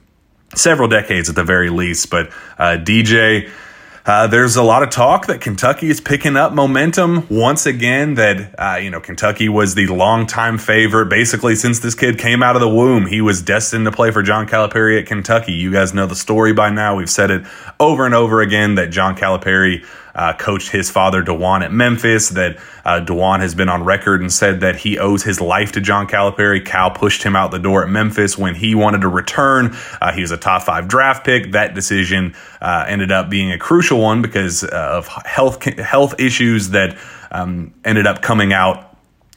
several 0.56 0.88
decades 0.88 1.29
at 1.29 1.36
the 1.36 1.44
very 1.44 1.70
least. 1.70 2.10
But 2.10 2.29
uh, 2.58 2.77
DJ. 2.77 3.50
Uh, 4.06 4.25
there's 4.25 4.56
a 4.56 4.63
lot 4.63 4.82
of 4.82 4.89
talk 4.89 5.27
that 5.27 5.39
Kentucky 5.39 5.88
is 5.88 6.01
picking 6.01 6.36
up 6.36 6.51
momentum 6.51 7.27
once 7.29 7.68
again. 7.68 8.15
That 8.15 8.56
uh, 8.58 8.77
you 8.77 8.89
know 8.89 9.00
Kentucky 9.00 9.50
was 9.50 9.75
the 9.75 9.86
longtime 9.86 10.58
favorite 10.58 11.10
basically 11.10 11.53
since 11.56 11.79
this 11.79 11.94
kid 11.94 12.18
came 12.18 12.41
out 12.41 12.56
of 12.56 12.62
the 12.62 12.70
womb. 12.70 13.06
He 13.06 13.22
was 13.22 13.44
destined 13.44 13.86
to 13.86 13.91
play 13.91 14.10
for 14.10 14.24
John 14.24 14.48
Calipari 14.48 15.00
at 15.00 15.06
Kentucky. 15.06 15.51
You 15.51 15.72
guys 15.72 15.94
know 15.94 16.08
the 16.08 16.15
story 16.15 16.53
by 16.53 16.72
now. 16.72 16.96
We've 16.96 17.10
said 17.10 17.29
it 17.29 17.46
over 17.79 18.06
and 18.06 18.15
over 18.15 18.41
again 18.41 18.75
that 18.75 18.89
John 18.89 19.15
Calipari 19.15 19.86
uh, 20.16 20.34
coached 20.34 20.72
his 20.72 20.89
father 20.89 21.24
Dajuan 21.24 21.63
at 21.63 21.72
Memphis. 21.72 22.30
That 22.30 22.58
uh, 22.86 23.01
Dajuan 23.01 23.39
has 23.39 23.56
been 23.56 23.70
on 23.70 23.84
record 23.84 24.22
and 24.22 24.32
said 24.32 24.62
that 24.62 24.78
he 24.78 24.98
owes 24.98 25.24
his 25.24 25.42
life 25.42 25.72
to 25.74 25.82
John 25.82 26.08
Calipari. 26.08 26.66
Cal 26.66 26.92
pushed 26.92 27.24
him 27.24 27.36
out 27.36 27.51
the 27.51 27.60
door 27.60 27.84
at 27.84 27.89
Memphis 27.89 28.38
when 28.38 28.56
he 28.56 28.75
wanted 28.75 29.01
to 29.01 29.08
return. 29.08 29.75
Uh, 30.01 30.12
he 30.12 30.22
was 30.22 30.32
a 30.32 30.38
top 30.38 30.63
five 30.63 30.88
draft 30.88 31.25
pick. 31.25 31.51
That 31.51 31.74
decision 31.74 32.36
uh, 32.62 32.86
ended 32.88 33.12
up 33.12 33.30
being 33.30 33.51
a 33.51 33.58
crucial 33.58 34.00
one 34.00 34.22
because 34.22 34.63
of 34.63 35.08
health 35.08 35.63
health 35.63 36.20
issues 36.20 36.70
that 36.70 36.98
um, 37.32 37.74
ended 37.86 38.08
up 38.08 38.22
coming 38.22 38.54
out 38.54 38.89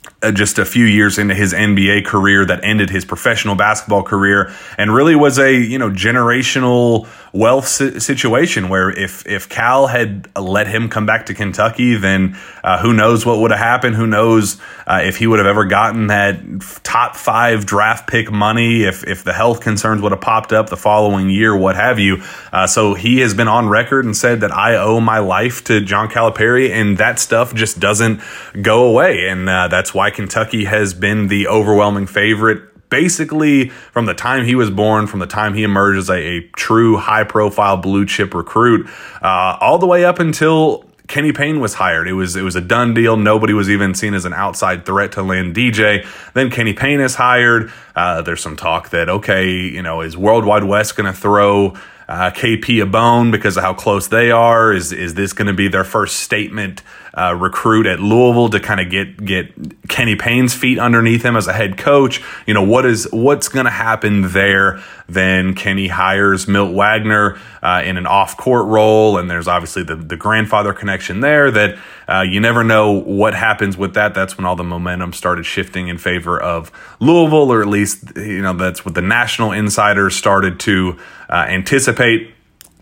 uh, 0.06 0.10
just 0.30 0.58
a 0.58 0.64
few 0.64 0.84
years 0.84 1.18
into 1.18 1.34
his 1.34 1.52
NBA 1.52 2.04
career 2.04 2.44
that 2.44 2.62
ended 2.62 2.90
his 2.90 3.04
professional 3.04 3.56
basketball 3.56 4.02
career 4.02 4.52
and 4.78 4.94
really 4.94 5.16
was 5.16 5.38
a 5.38 5.52
you 5.52 5.78
know 5.78 5.90
generational 5.90 7.08
wealth 7.32 7.66
situation 7.66 8.68
where 8.68 8.90
if 8.90 9.26
if 9.26 9.48
Cal 9.48 9.86
had 9.86 10.28
let 10.36 10.66
him 10.66 10.88
come 10.88 11.06
back 11.06 11.26
to 11.26 11.34
Kentucky, 11.34 11.96
then 11.96 12.36
uh, 12.62 12.80
who 12.80 12.92
knows 12.92 13.24
what 13.24 13.38
would 13.38 13.50
have 13.50 13.60
happened? 13.60 13.96
Who 13.96 14.06
knows 14.06 14.60
uh, 14.86 15.00
if 15.02 15.16
he 15.16 15.26
would 15.26 15.38
have 15.38 15.46
ever 15.46 15.64
gotten 15.64 16.08
that 16.08 16.38
top 16.82 17.16
five 17.16 17.64
draft 17.64 18.08
pick 18.08 18.30
money? 18.30 18.84
If 18.84 19.04
if 19.04 19.24
the 19.24 19.32
health 19.32 19.60
concerns 19.60 20.02
would 20.02 20.12
have 20.12 20.20
popped 20.20 20.52
up 20.52 20.68
the 20.68 20.76
following 20.76 21.30
year, 21.30 21.56
what 21.56 21.76
have 21.76 21.98
you? 21.98 22.22
Uh, 22.52 22.66
so 22.66 22.94
he 22.94 23.20
has 23.20 23.34
been 23.34 23.48
on 23.48 23.68
record 23.68 24.04
and 24.04 24.16
said 24.16 24.40
that 24.42 24.52
I 24.52 24.76
owe 24.76 25.00
my 25.00 25.18
life 25.18 25.64
to 25.64 25.80
John 25.80 26.08
Calipari, 26.08 26.70
and 26.70 26.98
that 26.98 27.18
stuff 27.18 27.54
just 27.54 27.80
doesn't 27.80 28.20
go 28.60 28.84
away, 28.84 29.28
and 29.28 29.48
uh, 29.48 29.68
that's 29.68 29.94
why 29.94 30.10
Kentucky 30.14 30.64
has 30.64 30.94
been 30.94 31.28
the 31.28 31.48
overwhelming 31.48 32.06
favorite 32.06 32.68
basically 32.92 33.70
from 33.70 34.04
the 34.04 34.12
time 34.12 34.44
he 34.44 34.54
was 34.54 34.70
born, 34.70 35.06
from 35.06 35.18
the 35.18 35.26
time 35.26 35.54
he 35.54 35.62
emerged 35.62 35.98
as 35.98 36.10
a, 36.10 36.14
a 36.14 36.40
true 36.50 36.98
high 36.98 37.24
profile 37.24 37.78
blue 37.78 38.04
chip 38.04 38.34
recruit, 38.34 38.86
uh, 39.22 39.56
all 39.60 39.78
the 39.78 39.86
way 39.86 40.04
up 40.04 40.18
until 40.18 40.84
Kenny 41.08 41.32
Payne 41.32 41.58
was 41.58 41.74
hired. 41.74 42.06
It 42.06 42.12
was 42.12 42.36
it 42.36 42.42
was 42.42 42.54
a 42.54 42.60
done 42.60 42.94
deal. 42.94 43.16
Nobody 43.16 43.54
was 43.54 43.68
even 43.68 43.94
seen 43.94 44.14
as 44.14 44.24
an 44.24 44.32
outside 44.34 44.86
threat 44.86 45.12
to 45.12 45.22
land 45.22 45.54
DJ. 45.54 46.06
Then 46.34 46.50
Kenny 46.50 46.74
Payne 46.74 47.00
is 47.00 47.14
hired. 47.14 47.72
Uh, 47.96 48.22
there's 48.22 48.40
some 48.40 48.56
talk 48.56 48.90
that 48.90 49.08
okay, 49.08 49.50
you 49.50 49.82
know, 49.82 50.02
is 50.02 50.16
Worldwide 50.16 50.64
Wes 50.64 50.92
going 50.92 51.12
to 51.12 51.18
throw 51.18 51.74
uh, 52.12 52.30
KP 52.30 52.82
a 52.82 52.86
bone 52.86 53.30
because 53.30 53.56
of 53.56 53.62
how 53.62 53.72
close 53.72 54.08
they 54.08 54.30
are? 54.30 54.70
Is 54.70 54.92
is 54.92 55.14
this 55.14 55.32
going 55.32 55.46
to 55.46 55.54
be 55.54 55.68
their 55.68 55.82
first 55.82 56.18
statement 56.18 56.82
uh, 57.14 57.34
recruit 57.34 57.86
at 57.86 58.00
Louisville 58.00 58.50
to 58.50 58.60
kind 58.60 58.80
of 58.80 58.90
get 58.90 59.24
get 59.24 59.88
Kenny 59.88 60.14
Payne's 60.14 60.52
feet 60.52 60.78
underneath 60.78 61.22
him 61.22 61.36
as 61.36 61.46
a 61.46 61.54
head 61.54 61.78
coach. 61.78 62.22
You 62.46 62.52
know 62.52 62.64
what 62.64 62.84
is 62.84 63.08
what's 63.12 63.48
going 63.48 63.64
to 63.64 63.70
happen 63.72 64.32
there? 64.32 64.82
Then 65.08 65.54
Kenny 65.54 65.88
hires 65.88 66.46
Milt 66.46 66.74
Wagner 66.74 67.38
uh, 67.62 67.82
in 67.84 67.96
an 67.96 68.06
off 68.06 68.36
court 68.36 68.66
role, 68.66 69.16
and 69.16 69.30
there's 69.30 69.48
obviously 69.48 69.82
the 69.82 69.96
the 69.96 70.16
grandfather 70.16 70.74
connection 70.74 71.20
there. 71.20 71.50
That 71.50 71.78
uh, 72.06 72.26
you 72.28 72.40
never 72.40 72.62
know 72.62 72.92
what 72.92 73.34
happens 73.34 73.78
with 73.78 73.94
that. 73.94 74.12
That's 74.12 74.36
when 74.36 74.44
all 74.44 74.56
the 74.56 74.64
momentum 74.64 75.14
started 75.14 75.46
shifting 75.46 75.88
in 75.88 75.96
favor 75.96 76.38
of 76.38 76.70
Louisville, 77.00 77.50
or 77.50 77.62
at 77.62 77.68
least 77.68 78.16
you 78.16 78.42
know 78.42 78.52
that's 78.52 78.84
what 78.84 78.94
the 78.94 79.02
national 79.02 79.52
insiders 79.52 80.14
started 80.14 80.60
to 80.60 80.98
uh, 81.32 81.46
anticipate. 81.48 82.34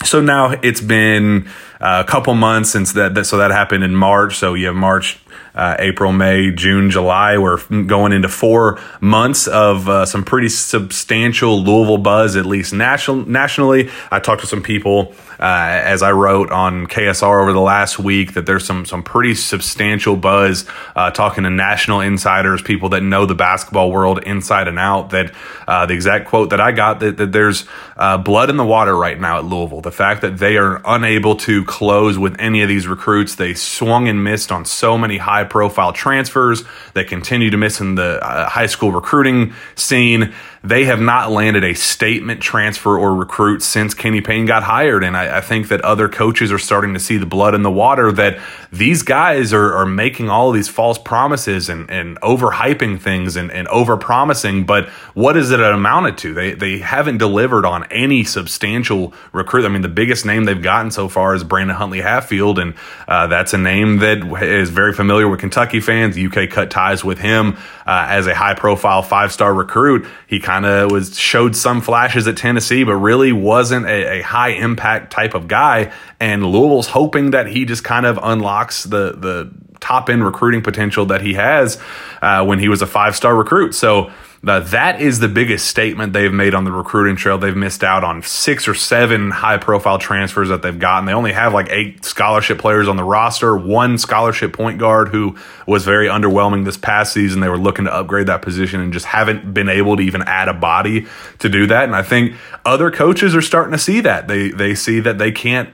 So 0.02 0.20
now 0.20 0.50
it's 0.62 0.80
been 0.80 1.46
uh, 1.80 2.02
a 2.06 2.10
couple 2.10 2.34
months 2.34 2.70
since 2.70 2.94
that, 2.94 3.14
that, 3.14 3.26
so 3.26 3.36
that 3.36 3.50
happened 3.50 3.84
in 3.84 3.94
March. 3.94 4.36
So 4.36 4.54
you 4.54 4.66
have 4.66 4.74
March, 4.74 5.18
uh, 5.54 5.76
April, 5.78 6.10
May, 6.10 6.50
June, 6.50 6.90
July. 6.90 7.38
We're 7.38 7.58
going 7.84 8.12
into 8.12 8.28
four 8.28 8.80
months 9.00 9.46
of 9.46 9.88
uh, 9.88 10.06
some 10.06 10.24
pretty 10.24 10.48
substantial 10.48 11.62
Louisville 11.62 11.98
buzz, 11.98 12.34
at 12.36 12.46
least 12.46 12.72
national, 12.72 13.26
nationally. 13.26 13.90
I 14.10 14.20
talked 14.20 14.40
to 14.40 14.46
some 14.46 14.62
people 14.62 15.14
as 15.42 16.02
I 16.02 16.12
wrote 16.12 16.50
on 16.50 16.86
KSR 16.86 17.42
over 17.42 17.52
the 17.52 17.60
last 17.60 17.98
week 17.98 18.34
that 18.34 18.46
there's 18.46 18.64
some 18.64 18.84
some 18.84 19.02
pretty 19.02 19.34
substantial 19.34 20.16
buzz 20.16 20.66
uh, 20.94 21.10
talking 21.10 21.44
to 21.44 21.50
national 21.50 22.00
insiders, 22.00 22.62
people 22.62 22.90
that 22.90 23.02
know 23.02 23.26
the 23.26 23.34
basketball 23.34 23.90
world 23.90 24.22
inside 24.24 24.68
and 24.68 24.78
out. 24.78 25.10
That 25.10 25.32
uh, 25.66 25.86
the 25.86 25.94
exact 25.94 26.28
quote 26.28 26.50
that 26.50 26.60
I 26.60 26.72
got 26.72 27.00
that, 27.00 27.16
that 27.16 27.32
there's 27.32 27.66
uh, 27.96 28.18
blood 28.18 28.50
in 28.50 28.56
the 28.56 28.64
water 28.64 28.96
right 28.96 29.18
now 29.18 29.38
at 29.38 29.44
Louisville. 29.44 29.80
The 29.80 29.90
fact 29.90 30.22
that 30.22 30.38
they 30.38 30.56
are 30.56 30.80
unable 30.84 31.36
to 31.36 31.64
close 31.64 32.18
with 32.18 32.36
any 32.38 32.62
of 32.62 32.68
these 32.68 32.86
recruits, 32.86 33.34
they 33.34 33.54
swung 33.54 34.08
and 34.08 34.22
missed 34.22 34.52
on 34.52 34.64
so 34.64 34.98
many 34.98 35.16
high 35.16 35.44
profile 35.44 35.92
transfers. 35.92 36.64
They 36.94 37.04
continue 37.04 37.50
to 37.50 37.56
miss 37.56 37.80
in 37.80 37.94
the 37.94 38.24
uh, 38.24 38.48
high 38.48 38.66
school 38.66 38.92
recruiting 38.92 39.54
scene 39.74 40.34
they 40.62 40.84
have 40.84 41.00
not 41.00 41.30
landed 41.30 41.64
a 41.64 41.72
statement 41.72 42.42
transfer 42.42 42.98
or 42.98 43.14
recruit 43.14 43.62
since 43.62 43.94
Kenny 43.94 44.20
Payne 44.20 44.44
got 44.44 44.62
hired. 44.62 45.02
And 45.02 45.16
I, 45.16 45.38
I, 45.38 45.40
think 45.40 45.68
that 45.68 45.80
other 45.80 46.06
coaches 46.06 46.52
are 46.52 46.58
starting 46.58 46.92
to 46.92 47.00
see 47.00 47.16
the 47.16 47.24
blood 47.24 47.54
in 47.54 47.62
the 47.62 47.70
water 47.70 48.12
that 48.12 48.38
these 48.70 49.02
guys 49.02 49.54
are, 49.54 49.72
are 49.74 49.86
making 49.86 50.28
all 50.28 50.52
these 50.52 50.68
false 50.68 50.98
promises 50.98 51.70
and, 51.70 51.90
and 51.90 52.20
overhyping 52.20 53.00
things 53.00 53.36
and, 53.36 53.50
and 53.50 53.68
over 53.68 53.96
promising. 53.96 54.66
But 54.66 54.90
what 55.14 55.34
is 55.38 55.50
it 55.50 55.60
amounted 55.60 56.18
to? 56.18 56.34
They, 56.34 56.52
they 56.52 56.78
haven't 56.78 57.16
delivered 57.16 57.64
on 57.64 57.84
any 57.84 58.22
substantial 58.24 59.14
recruit. 59.32 59.64
I 59.64 59.68
mean, 59.68 59.80
the 59.80 59.88
biggest 59.88 60.26
name 60.26 60.44
they've 60.44 60.62
gotten 60.62 60.90
so 60.90 61.08
far 61.08 61.34
is 61.34 61.42
Brandon 61.42 61.76
Huntley 61.76 62.02
Hatfield. 62.02 62.58
And 62.58 62.74
uh, 63.08 63.28
that's 63.28 63.54
a 63.54 63.58
name 63.58 63.98
that 63.98 64.18
is 64.42 64.68
very 64.68 64.92
familiar 64.92 65.26
with 65.26 65.40
Kentucky 65.40 65.80
fans. 65.80 66.18
UK 66.18 66.50
cut 66.50 66.70
ties 66.70 67.02
with 67.02 67.18
him 67.18 67.56
uh, 67.86 68.06
as 68.08 68.26
a 68.26 68.34
high 68.34 68.54
profile 68.54 69.02
five 69.02 69.32
star 69.32 69.54
recruit. 69.54 70.06
He 70.26 70.38
kind 70.50 70.66
of 70.66 70.90
was 70.90 71.16
showed 71.16 71.54
some 71.54 71.80
flashes 71.80 72.26
at 72.26 72.36
Tennessee, 72.36 72.82
but 72.82 72.96
really 72.96 73.30
wasn't 73.30 73.86
a, 73.86 74.18
a, 74.18 74.22
high 74.22 74.48
impact 74.48 75.12
type 75.12 75.34
of 75.34 75.46
guy. 75.46 75.92
And 76.18 76.44
Louisville's 76.44 76.88
hoping 76.88 77.30
that 77.30 77.46
he 77.46 77.64
just 77.64 77.84
kind 77.84 78.04
of 78.04 78.18
unlocks 78.20 78.82
the 78.82 79.12
the 79.12 79.52
top 79.80 80.08
end 80.08 80.24
recruiting 80.24 80.62
potential 80.62 81.06
that 81.06 81.20
he 81.20 81.34
has 81.34 81.80
uh, 82.22 82.44
when 82.44 82.58
he 82.58 82.68
was 82.68 82.82
a 82.82 82.86
five 82.86 83.16
star 83.16 83.34
recruit. 83.34 83.74
So 83.74 84.10
now, 84.42 84.60
that 84.60 85.02
is 85.02 85.18
the 85.18 85.28
biggest 85.28 85.66
statement 85.66 86.14
they've 86.14 86.32
made 86.32 86.54
on 86.54 86.64
the 86.64 86.72
recruiting 86.72 87.14
trail. 87.14 87.36
They've 87.36 87.54
missed 87.54 87.84
out 87.84 88.04
on 88.04 88.22
six 88.22 88.68
or 88.68 88.72
seven 88.72 89.30
high 89.30 89.58
profile 89.58 89.98
transfers 89.98 90.48
that 90.48 90.62
they've 90.62 90.78
gotten. 90.78 91.04
They 91.04 91.12
only 91.12 91.32
have 91.32 91.52
like 91.52 91.68
eight 91.68 92.06
scholarship 92.06 92.58
players 92.58 92.88
on 92.88 92.96
the 92.96 93.04
roster, 93.04 93.54
one 93.54 93.98
scholarship 93.98 94.54
point 94.54 94.78
guard 94.78 95.08
who 95.08 95.36
was 95.66 95.84
very 95.84 96.08
underwhelming 96.08 96.64
this 96.64 96.78
past 96.78 97.12
season. 97.12 97.40
They 97.40 97.50
were 97.50 97.58
looking 97.58 97.84
to 97.84 97.94
upgrade 97.94 98.28
that 98.28 98.40
position 98.40 98.80
and 98.80 98.94
just 98.94 99.04
haven't 99.04 99.52
been 99.52 99.68
able 99.68 99.96
to 99.96 100.02
even 100.02 100.22
add 100.22 100.48
a 100.48 100.54
body 100.54 101.06
to 101.40 101.50
do 101.50 101.66
that. 101.66 101.84
And 101.84 101.94
I 101.94 102.02
think 102.02 102.34
other 102.64 102.90
coaches 102.90 103.36
are 103.36 103.42
starting 103.42 103.72
to 103.72 103.78
see 103.78 104.00
that. 104.00 104.26
They 104.26 104.48
they 104.52 104.74
see 104.74 105.00
that 105.00 105.18
they 105.18 105.32
can't 105.32 105.68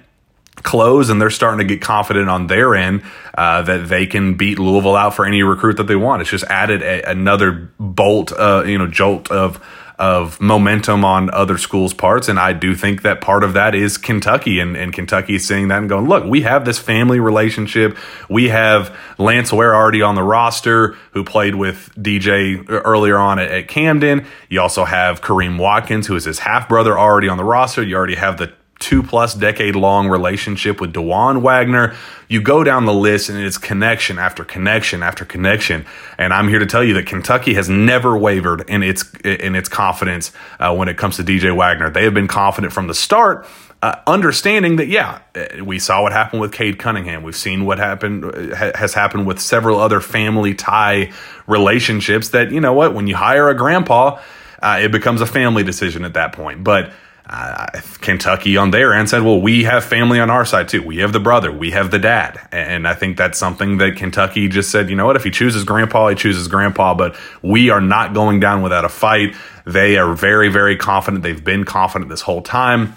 close 0.67 1.09
and 1.09 1.21
they're 1.21 1.31
starting 1.31 1.67
to 1.67 1.75
get 1.75 1.81
confident 1.81 2.29
on 2.29 2.49
their 2.49 2.75
end 2.75 3.03
uh, 3.39 3.63
that 3.63 3.89
they 3.89 4.05
can 4.05 4.35
beat 4.35 4.59
Louisville 4.59 4.97
out 4.97 5.15
for 5.15 5.25
any 5.25 5.43
recruit 5.43 5.79
that 5.79 5.85
they 5.85 5.97
want. 5.97 6.21
It's 6.21 6.31
just 6.31 6.45
added 6.45 6.83
a, 6.83 7.11
another 7.11 7.71
bolt, 7.81 8.33
uh, 8.33 8.65
you 8.67 8.77
know, 8.77 8.87
jolt 8.87 9.31
of 9.31 9.65
of 9.99 10.41
momentum 10.41 11.05
on 11.05 11.31
other 11.31 11.57
schools' 11.57 11.95
parts. 11.95 12.29
And 12.29 12.39
I 12.39 12.53
do 12.53 12.75
think 12.75 13.03
that 13.03 13.21
part 13.21 13.43
of 13.43 13.55
that 13.55 13.75
is 13.75 13.97
Kentucky 13.97 14.61
and, 14.61 14.77
and 14.77 14.93
Kentucky 14.93 15.39
seeing 15.39 15.69
that 15.69 15.79
and 15.79 15.89
going, 15.89 16.07
look, 16.07 16.25
we 16.25 16.43
have 16.43 16.65
this 16.65 16.79
family 16.79 17.19
relationship. 17.19 17.97
We 18.29 18.51
have 18.51 18.95
Lance 19.17 19.53
Ware 19.53 19.75
already 19.75 20.03
on 20.03 20.15
the 20.15 20.23
roster 20.23 20.97
who 21.13 21.25
played 21.25 21.55
with 21.55 21.91
DJ 21.97 22.63
earlier 22.69 23.17
on 23.17 23.39
at, 23.39 23.51
at 23.51 23.69
Camden. 23.69 24.27
You 24.51 24.61
also 24.61 24.85
have 24.85 25.23
Kareem 25.23 25.59
Watkins, 25.59 26.07
who 26.07 26.17
is 26.17 26.27
his 26.27 26.41
half 26.41 26.69
brother, 26.69 26.99
already 26.99 27.29
on 27.29 27.39
the 27.39 27.45
roster. 27.45 27.83
You 27.83 27.97
already 27.97 28.17
have 28.17 28.37
the 28.37 28.53
two 28.78 29.02
plus 29.02 29.35
decade 29.35 29.75
long 29.75 30.09
relationship 30.09 30.80
with 30.80 30.92
Dajuan 30.92 31.40
Wagner. 31.40 31.95
You 32.28 32.42
go 32.42 32.62
down 32.62 32.85
the 32.85 32.95
list 32.95 33.28
and 33.28 33.38
it's 33.38 33.59
connection 33.59 34.18
after 34.18 34.45
connection 34.45 35.02
after 35.02 35.25
connection. 35.25 35.87
And 36.18 36.33
I'm 36.33 36.49
here 36.49 36.59
to 36.59 36.66
tell 36.66 36.85
you 36.85 36.95
that 36.95 37.06
Kentucky 37.06 37.54
has 37.54 37.68
never 37.68 38.16
wavered 38.16 38.68
in 38.68 38.83
its 38.83 39.11
in 39.25 39.54
its 39.54 39.68
confidence 39.68 40.33
uh, 40.61 40.75
when 40.75 40.88
it 40.88 40.97
comes 40.97 41.16
to 41.16 41.25
DJ 41.25 41.56
Wagner. 41.56 41.90
They 41.90 42.04
have 42.04 42.14
been 42.14 42.28
confident 42.28 42.73
from 42.73 42.87
the 42.87 42.95
start. 42.95 43.47
Uh, 43.83 43.95
understanding 44.06 44.76
that, 44.76 44.88
yeah, 44.88 45.21
uh, 45.35 45.62
we 45.62 45.78
saw 45.78 46.02
what 46.02 46.11
happened 46.11 46.40
with 46.40 46.50
Cade 46.50 46.78
Cunningham. 46.78 47.23
We've 47.23 47.37
seen 47.37 47.66
what 47.66 47.78
happened 47.78 48.25
uh, 48.25 48.56
ha- 48.56 48.73
has 48.75 48.95
happened 48.95 49.26
with 49.26 49.38
several 49.38 49.78
other 49.78 50.00
family 50.00 50.54
tie 50.54 51.12
relationships. 51.47 52.30
That 52.30 52.50
you 52.50 52.61
know 52.61 52.73
what, 52.73 52.95
when 52.95 53.06
you 53.06 53.14
hire 53.16 53.49
a 53.49 53.54
grandpa, 53.54 54.21
uh, 54.62 54.80
it 54.83 54.92
becomes 54.92 55.21
a 55.21 55.26
family 55.26 55.62
decision 55.62 56.04
at 56.04 56.14
that 56.14 56.33
point. 56.33 56.64
But 56.64 56.90
uh, 57.28 57.66
Kentucky 58.00 58.56
on 58.56 58.71
their 58.71 58.95
end 58.95 59.11
said, 59.11 59.23
well, 59.23 59.40
we 59.40 59.64
have 59.64 59.85
family 59.85 60.21
on 60.21 60.30
our 60.30 60.45
side 60.45 60.68
too. 60.68 60.83
We 60.83 60.99
have 60.99 61.12
the 61.12 61.21
brother, 61.21 61.50
we 61.50 61.73
have 61.73 61.90
the 61.90 61.99
dad. 61.99 62.49
And 62.52 62.87
I 62.87 62.95
think 62.95 63.16
that's 63.16 63.38
something 63.38 63.78
that 63.78 63.97
Kentucky 63.97 64.49
just 64.49 64.71
said, 64.71 64.88
you 64.88 64.97
know 64.97 65.06
what, 65.06 65.16
if 65.16 65.25
he 65.25 65.30
chooses 65.30 65.64
grandpa, 65.64 66.09
he 66.09 66.14
chooses 66.14 66.47
grandpa, 66.47 66.95
but 66.95 67.16
we 67.42 67.71
are 67.71 67.80
not 67.80 68.14
going 68.14 68.38
down 68.38 68.62
without 68.62 68.85
a 68.85 68.88
fight. 68.88 69.35
They 69.64 69.97
are 69.97 70.14
very, 70.14 70.49
very 70.49 70.76
confident. 70.76 71.25
They've 71.25 71.42
been 71.42 71.64
confident 71.64 72.11
this 72.11 72.23
whole 72.23 72.42
time. 72.42 72.95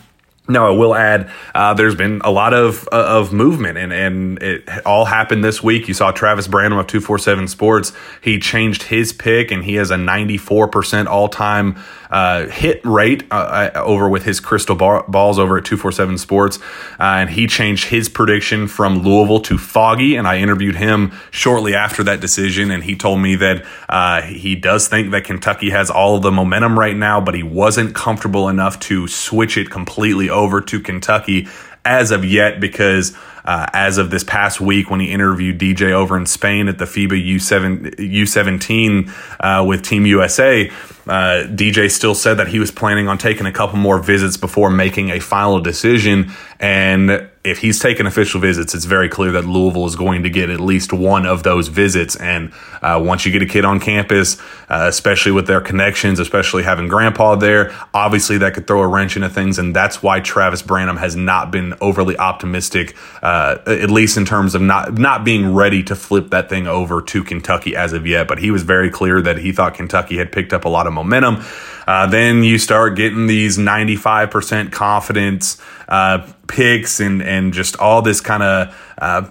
Now, 0.48 0.68
I 0.68 0.72
will 0.72 0.96
add, 0.96 1.30
uh, 1.54 1.76
there's 1.76 1.94
been 1.94 2.22
a 2.24 2.32
lot 2.32 2.56
of 2.56 2.90
uh, 2.92 3.20
of 3.20 3.32
movement, 3.32 3.78
and, 3.78 3.94
and 3.94 4.42
it 4.42 4.68
all 4.84 5.06
happened 5.06 5.44
this 5.44 5.62
week. 5.62 5.88
You 5.88 5.94
saw 5.94 6.10
Travis 6.10 6.48
Branham 6.48 6.80
of 6.80 6.88
247 6.88 7.48
Sports. 7.48 7.94
He 8.22 8.40
changed 8.40 8.82
his 8.82 9.14
pick, 9.14 9.52
and 9.52 9.64
he 9.64 9.76
has 9.76 9.92
a 9.92 9.96
94% 9.96 11.06
all 11.06 11.30
time 11.30 11.76
uh, 12.10 12.48
hit 12.48 12.82
rate 12.84 13.24
uh, 13.32 13.72
uh, 13.76 13.82
over 13.84 14.10
with 14.10 14.24
his 14.24 14.40
crystal 14.40 14.76
balls 14.76 15.38
over 15.38 15.58
at 15.58 15.66
247 15.66 16.18
Sports. 16.18 16.58
Uh, 17.00 17.04
and 17.20 17.30
he 17.30 17.48
changed 17.48 17.86
his 17.86 18.10
prediction 18.10 18.68
from 18.68 19.00
Louisville 19.00 19.42
to 19.42 19.58
Foggy. 19.58 20.16
And 20.16 20.28
I 20.28 20.40
interviewed 20.40 20.76
him 20.76 21.12
shortly 21.32 21.76
after 21.76 22.04
that 22.04 22.20
decision. 22.20 22.72
And 22.72 22.84
he 22.84 22.96
told 22.96 23.20
me 23.20 23.36
that 23.36 23.66
uh, 23.88 24.22
he 24.22 24.56
does 24.56 24.88
think 24.88 25.12
that 25.12 25.24
Kentucky 25.24 25.70
has 25.70 25.90
all 25.90 26.16
of 26.16 26.24
the 26.24 26.32
momentum 26.32 26.78
right 26.78 26.96
now, 26.96 27.22
but 27.22 27.36
he 27.36 27.44
wasn't 27.44 27.94
comfortable 27.94 28.50
enough 28.50 28.80
to 28.82 29.08
switch 29.08 29.58
it 29.58 29.70
completely 29.70 30.30
over 30.30 30.62
to 30.62 30.80
Kentucky 30.80 31.48
as 31.86 32.12
of 32.12 32.26
yet 32.26 32.60
because 32.60 33.16
uh, 33.46 33.66
as 33.74 33.98
of 33.98 34.12
this 34.12 34.24
past 34.24 34.62
week 34.62 34.90
when 34.90 35.00
he 35.00 35.12
interviewed 35.12 35.58
DJ 35.58 35.92
over 35.92 36.18
in 36.18 36.26
Spain 36.26 36.68
at 36.68 36.78
the 36.78 36.86
FIBA 36.86 37.36
U7 37.36 37.96
U17 37.96 39.10
uh, 39.40 39.66
with 39.66 39.84
Team 39.84 40.06
USA. 40.06 40.70
Uh, 41.10 41.48
DJ 41.48 41.90
still 41.90 42.14
said 42.14 42.36
that 42.36 42.48
he 42.50 42.60
was 42.60 42.70
planning 42.70 43.08
on 43.08 43.18
taking 43.18 43.48
a 43.48 43.52
couple 43.52 43.78
more 43.78 43.98
visits 43.98 44.38
before 44.38 44.70
making 44.70 45.10
a 45.10 45.20
final 45.20 45.60
decision. 45.60 46.32
And 46.60 47.30
if 47.44 47.60
he's 47.60 47.80
taking 47.80 48.06
official 48.06 48.42
visits, 48.42 48.76
it's 48.76 48.84
very 48.84 49.08
clear 49.08 49.32
that 49.32 49.46
Louisville 49.46 49.86
is 49.86 49.96
going 49.96 50.24
to 50.24 50.30
get 50.30 50.50
at 50.50 50.60
least 50.60 50.92
one 50.92 51.26
of 51.26 51.44
those 51.44 51.70
visits. 51.70 52.18
And 52.18 52.52
uh, 52.82 53.02
once 53.04 53.26
you 53.26 53.32
get 53.32 53.42
a 53.42 53.46
kid 53.46 53.64
on 53.64 53.80
campus, 53.80 54.40
uh, 54.70 54.86
especially 54.90 55.32
with 55.32 55.48
their 55.48 55.62
connections, 55.62 56.20
especially 56.20 56.64
having 56.64 56.90
grandpa 56.90 57.36
there, 57.36 57.74
obviously 57.94 58.38
that 58.40 58.54
could 58.54 58.68
throw 58.68 58.82
a 58.82 58.88
wrench 58.88 59.16
into 59.16 59.30
things. 59.30 59.58
And 59.58 59.74
that's 59.74 60.04
why 60.04 60.20
Travis 60.20 60.62
Branham 60.62 60.98
has 60.98 61.16
not 61.16 61.50
been 61.50 61.76
overly 61.80 62.18
optimistic, 62.18 62.96
uh, 63.24 63.58
at 63.66 63.90
least 63.90 64.18
in 64.18 64.26
terms 64.26 64.54
of 64.54 64.62
not 64.62 64.98
not 64.98 65.24
being 65.24 65.54
ready 65.54 65.82
to 65.84 65.96
flip 65.96 66.32
that 66.32 66.50
thing 66.50 66.68
over 66.68 67.02
to 67.02 67.24
Kentucky 67.24 67.74
as 67.74 67.94
of 67.94 68.06
yet. 68.06 68.28
But 68.28 68.40
he 68.40 68.52
was 68.52 68.64
very 68.64 68.90
clear 68.90 69.22
that 69.22 69.38
he 69.38 69.54
thought 69.54 69.76
Kentucky 69.76 70.18
had 70.18 70.32
picked 70.32 70.52
up 70.52 70.66
a 70.66 70.70
lot 70.70 70.88
of 70.88 70.94
momentum. 71.04 71.44
Uh, 71.88 72.06
then 72.06 72.44
you 72.44 72.60
start 72.60 72.96
getting 72.96 73.26
these 73.26 73.58
95% 73.58 74.72
confidence 74.72 75.60
uh, 75.88 76.32
picks 76.48 77.00
and, 77.00 77.24
and 77.24 77.52
just 77.52 77.78
all 77.78 78.04
this 78.04 78.22
kind 78.22 78.44
of 78.44 78.94
uh, 79.00 79.28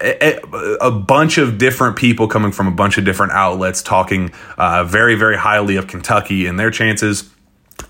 a, 0.00 0.40
a, 0.80 0.90
bunch 0.90 1.36
of 1.36 1.58
different 1.58 1.96
people 1.96 2.26
coming 2.26 2.50
from 2.50 2.66
a 2.66 2.70
bunch 2.70 2.96
of 2.96 3.04
different 3.04 3.32
outlets 3.32 3.82
talking 3.82 4.32
uh, 4.56 4.84
very, 4.84 5.16
very 5.16 5.36
highly 5.36 5.76
of 5.76 5.86
Kentucky 5.86 6.46
and 6.46 6.58
their 6.58 6.70
chances. 6.70 7.28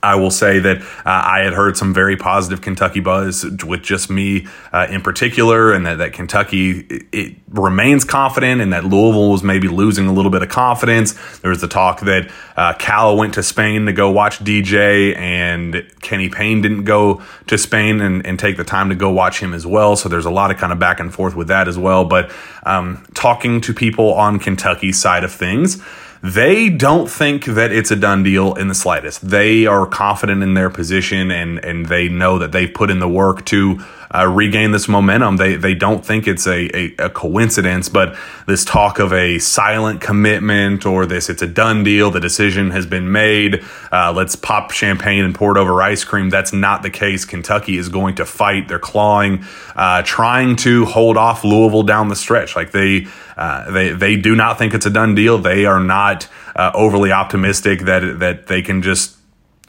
I 0.03 0.15
will 0.15 0.31
say 0.31 0.59
that 0.61 0.81
uh, 0.81 0.85
I 1.05 1.41
had 1.41 1.53
heard 1.53 1.77
some 1.77 1.93
very 1.93 2.17
positive 2.17 2.61
Kentucky 2.61 3.01
buzz 3.01 3.45
with 3.67 3.83
just 3.83 4.11
me 4.11 4.47
uh, 4.73 4.87
in 4.91 5.03
particular, 5.03 5.73
and 5.73 5.87
that, 5.87 5.99
that 5.99 6.13
Kentucky 6.13 6.81
it, 6.81 7.07
it, 7.13 7.37
remains 7.49 8.05
confident, 8.05 8.61
and 8.61 8.73
that 8.73 8.85
Louisville 8.85 9.31
was 9.31 9.43
maybe 9.43 9.69
losing 9.69 10.07
a 10.07 10.13
little 10.13 10.31
bit 10.31 10.43
of 10.43 10.51
confidence. 10.51 11.15
There 11.39 11.51
was 11.51 11.61
the 11.61 11.69
talk 11.69 12.01
that 12.01 12.31
uh, 12.57 12.75
Cal 12.75 13.17
went 13.17 13.35
to 13.35 13.43
Spain 13.43 13.87
to 13.87 13.93
go 13.93 14.11
watch 14.11 14.39
DJ, 14.41 15.17
and 15.17 15.91
Kenny 16.03 16.29
Payne 16.29 16.61
didn't 16.61 16.85
go 16.85 17.23
to 17.47 17.59
Spain 17.59 18.01
and, 18.01 18.25
and 18.27 18.39
take 18.39 18.57
the 18.57 18.65
time 18.65 18.91
to 18.91 18.95
go 18.95 19.11
watch 19.11 19.41
him 19.41 19.55
as 19.55 19.67
well. 19.67 19.97
So 19.97 20.09
there's 20.09 20.27
a 20.27 20.31
lot 20.31 20.51
of 20.51 20.59
kind 20.59 20.73
of 20.73 20.79
back 20.79 21.01
and 21.01 21.13
forth 21.13 21.35
with 21.35 21.49
that 21.49 21.69
as 21.69 21.79
well. 21.79 22.05
But 22.05 22.31
um, 22.65 23.05
talking 23.15 23.61
to 23.63 23.73
people 23.73 24.15
on 24.15 24.39
Kentucky's 24.39 25.01
side 25.01 25.25
of 25.25 25.33
things, 25.33 25.83
they 26.23 26.69
don't 26.69 27.09
think 27.09 27.45
that 27.45 27.73
it's 27.73 27.91
a 27.91 27.97
done 27.97 28.23
deal 28.23 28.55
in 28.55 28.69
the 28.69 28.75
slightest. 28.75 29.29
They 29.29 29.67
are 29.67 29.87
confident 29.87 30.43
in 30.43 30.55
their 30.55 30.71
position 30.71 31.31
and 31.31 31.59
and 31.65 31.87
they 31.87 32.09
know 32.09 32.39
that 32.39 32.53
they've 32.53 32.73
put 32.73 32.91
in 32.91 32.99
the 32.99 33.09
work 33.09 33.45
to 33.47 33.85
uh, 34.15 34.27
regain 34.27 34.71
this 34.71 34.89
momentum. 34.89 35.37
They 35.37 35.57
they 35.57 35.75
don't 35.75 36.05
think 36.05 36.27
it's 36.27 36.47
a, 36.47 36.77
a, 36.77 37.07
a, 37.07 37.11
coincidence, 37.11 37.89
but 37.89 38.17
this 38.47 38.65
talk 38.65 38.99
of 38.99 39.13
a 39.13 39.39
silent 39.39 40.01
commitment 40.01 40.87
or 40.87 41.07
this 41.07 41.29
it's 41.29 41.43
a 41.43 41.47
done 41.47 41.85
deal, 41.85 42.11
the 42.11 42.21
decision 42.21 42.71
has 42.71 42.87
been 42.87 43.13
made. 43.13 43.63
Uh, 43.93 44.13
let's 44.15 44.37
pop 44.37 44.71
champagne 44.71 45.25
and 45.25 45.35
pour 45.35 45.57
it 45.57 45.61
over 45.61 45.83
ice 45.83 46.05
cream. 46.05 46.31
That's 46.31 46.53
not 46.53 46.83
the 46.83 46.91
case. 46.91 47.25
Kentucky 47.25 47.77
is 47.77 47.89
going 47.89 48.15
to 48.17 48.25
fight. 48.25 48.69
They're 48.69 48.79
clawing, 48.79 49.45
uh, 49.77 50.03
trying 50.03 50.57
to 50.57 50.87
hold 50.87 51.17
off 51.17 51.45
Louisville 51.45 51.83
down 51.83 52.09
the 52.09 52.17
stretch. 52.17 52.57
Like 52.57 52.71
they 52.71 53.07
uh, 53.37 53.71
they 53.71 53.91
they 53.91 54.17
do 54.17 54.35
not 54.35 54.59
think 54.59 54.75
it's 54.75 54.87
a 54.87 54.91
done 54.91 55.15
deal. 55.15 55.39
They 55.39 55.67
are 55.67 55.81
not 55.81 56.29
uh, 56.57 56.71
overly 56.75 57.13
optimistic 57.13 57.81
that 57.81 58.19
that 58.21 58.47
they 58.47 58.63
can 58.63 58.83
just 58.83 59.18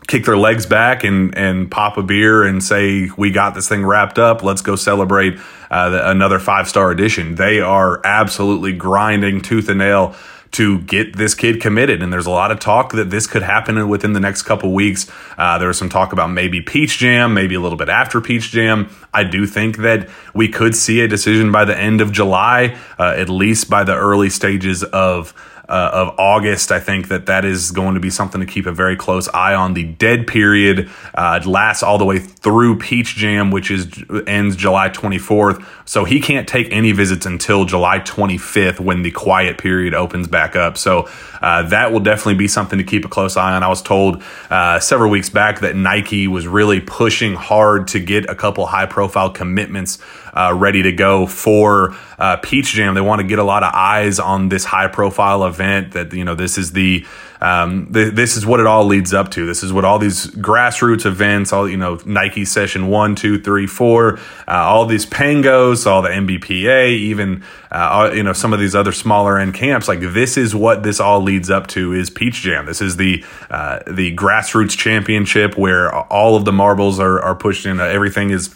kick 0.10 0.26
their 0.26 0.38
legs 0.38 0.66
back 0.66 1.04
and 1.06 1.38
and 1.38 1.72
pop 1.72 1.96
a 1.98 2.04
beer 2.04 2.44
and 2.44 2.62
say 2.62 3.10
we 3.16 3.32
got 3.32 3.54
this 3.54 3.70
thing 3.70 3.86
wrapped 3.86 4.20
up. 4.20 4.44
Let's 4.44 4.62
go 4.62 4.76
celebrate 4.76 5.40
uh, 5.72 6.02
another 6.04 6.40
five 6.40 6.68
star 6.68 6.92
edition. 6.92 7.36
They 7.36 7.62
are 7.62 8.02
absolutely 8.04 8.74
grinding 8.74 9.42
tooth 9.42 9.70
and 9.70 9.80
nail 9.80 10.16
to 10.52 10.80
get 10.80 11.16
this 11.16 11.36
kid 11.36 11.62
committed. 11.62 12.02
And 12.02 12.12
there's 12.12 12.26
a 12.26 12.32
lot 12.32 12.52
of 12.52 12.60
talk 12.60 12.94
that 12.94 13.12
this 13.12 13.28
could 13.28 13.44
happen 13.44 13.88
within 13.88 14.14
the 14.14 14.20
next 14.20 14.42
couple 14.42 14.74
weeks. 14.74 15.10
Uh, 15.38 15.60
there 15.60 15.68
was 15.68 15.78
some 15.78 15.90
talk 15.90 16.12
about 16.12 16.32
maybe 16.32 16.60
Peach 16.60 16.98
Jam, 16.98 17.36
maybe 17.36 17.54
a 17.54 17.60
little 17.60 17.78
bit 17.78 17.88
after 17.88 18.20
Peach 18.20 18.50
Jam. 18.50 18.90
I 19.14 19.24
do 19.26 19.46
think 19.46 19.78
that 19.78 20.10
we 20.34 20.48
could 20.48 20.76
see 20.76 21.02
a 21.02 21.08
decision 21.08 21.52
by 21.52 21.66
the 21.66 21.78
end 21.78 22.02
of 22.02 22.12
July, 22.12 22.76
uh, 22.98 23.14
at 23.16 23.30
least 23.30 23.70
by 23.70 23.84
the 23.84 23.96
early 23.96 24.32
stages 24.32 24.84
of 24.84 25.36
uh, 25.70 25.92
of 25.94 26.20
August. 26.20 26.72
I 26.72 26.80
think 26.80 27.10
that 27.10 27.28
that 27.28 27.46
is 27.46 27.72
going 27.72 27.94
to 27.94 28.00
be 28.00 28.10
something 28.10 28.42
to 28.42 28.48
keep 28.48 28.66
a 28.66 28.72
very 28.72 28.96
close 28.96 29.30
eye 29.30 29.54
on. 29.54 29.76
The 29.76 29.84
dead 29.84 30.26
period 30.26 30.90
uh, 31.14 31.42
lasts 31.46 31.84
all 31.84 31.98
the 31.98 32.06
way 32.06 32.18
through 32.20 32.80
Peach 32.80 33.16
Jam, 33.16 33.52
which 33.52 33.70
is 33.70 33.88
ends 34.26 34.56
July 34.56 34.90
24th. 34.90 35.64
So 35.86 36.06
he 36.06 36.20
can't 36.20 36.48
take 36.48 36.68
any 36.72 36.92
visits 36.92 37.26
until 37.26 37.66
July 37.66 38.00
25th 38.00 38.80
when 38.80 39.04
the 39.04 39.12
quiet 39.12 39.60
period 39.60 39.94
opens 39.94 40.28
back 40.28 40.56
up. 40.56 40.78
So 40.78 41.08
uh, 41.42 41.64
that 41.70 41.92
will 41.92 42.00
definitely 42.00 42.36
be 42.36 42.48
something 42.48 42.80
to 42.80 42.84
keep 42.84 43.06
a 43.06 43.10
close 43.10 43.38
eye 43.38 43.56
on. 43.56 43.62
I 43.62 43.68
was 43.68 43.84
told 43.84 44.24
uh, 44.50 44.80
several 44.80 45.12
weeks 45.12 45.30
back 45.30 45.60
that 45.60 45.76
Nike 45.76 46.28
was 46.28 46.48
really 46.48 46.80
pushing 46.82 47.36
hard 47.36 47.88
to 47.90 48.00
get 48.00 48.28
a 48.30 48.36
couple 48.36 48.66
high 48.66 48.88
profile 48.88 49.30
commitments 49.30 50.00
uh, 50.34 50.54
ready 50.56 50.84
to 50.84 50.92
go 50.92 51.26
for 51.26 51.96
uh, 52.18 52.38
Peach 52.38 52.74
Jam. 52.74 52.94
They 52.94 53.02
want 53.02 53.22
to 53.22 53.28
get 53.28 53.40
a 53.40 53.44
lot 53.44 53.64
of 53.64 53.74
eyes 53.74 54.20
on 54.20 54.50
this 54.50 54.66
high 54.66 54.88
profile 54.88 55.46
event. 55.46 55.94
That 55.94 56.14
you 56.14 56.26
know, 56.26 56.36
this 56.36 56.58
is 56.58 56.72
the 56.74 57.06
um, 57.42 57.92
th- 57.94 58.14
this 58.14 58.36
is 58.36 58.46
what 58.46 58.60
it 58.60 58.66
all 58.66 58.86
leads 58.86 59.14
up 59.14 59.32
to. 59.32 59.46
This 59.46 59.64
is 59.64 59.72
what 59.72 59.86
all 59.86 59.98
these 59.98 60.28
grassroots 60.28 61.06
events, 61.06 61.54
all 61.54 61.70
you 61.70 61.78
know, 61.78 62.00
Nike 62.06 62.44
session 62.44 62.88
one, 62.88 63.16
two, 63.16 63.40
three, 63.40 63.66
four, 63.66 64.18
uh, 64.48 64.52
all 64.52 64.86
these 64.86 65.06
Pangos, 65.06 65.88
all 65.88 66.02
the 66.02 66.10
NBPA, 66.10 66.90
even 66.90 67.44
uh, 67.72 67.90
all, 67.92 68.16
you 68.16 68.24
know 68.24 68.34
some 68.34 68.52
of 68.52 68.60
these 68.60 68.76
other 68.76 68.92
smaller 68.92 69.38
end 69.38 69.54
camps. 69.54 69.88
Like 69.88 70.02
this 70.02 70.36
is 70.36 70.54
what 70.54 70.84
this 70.84 71.00
all 71.00 71.22
leads 71.22 71.50
up 71.50 71.68
to 71.68 71.94
is 71.94 72.10
Peach 72.10 72.42
Jam. 72.42 72.66
This 72.66 72.82
is 72.82 72.98
the 72.98 73.24
uh, 73.50 73.80
the 73.88 74.14
grassroots 74.16 74.78
championship 74.78 75.58
where 75.58 75.94
all 75.94 76.36
of 76.36 76.44
the 76.44 76.54
marbles 76.54 77.00
are 77.00 77.22
are 77.22 77.36
pushed 77.36 77.66
in. 77.66 77.80
everything 77.80 78.32
is 78.32 78.56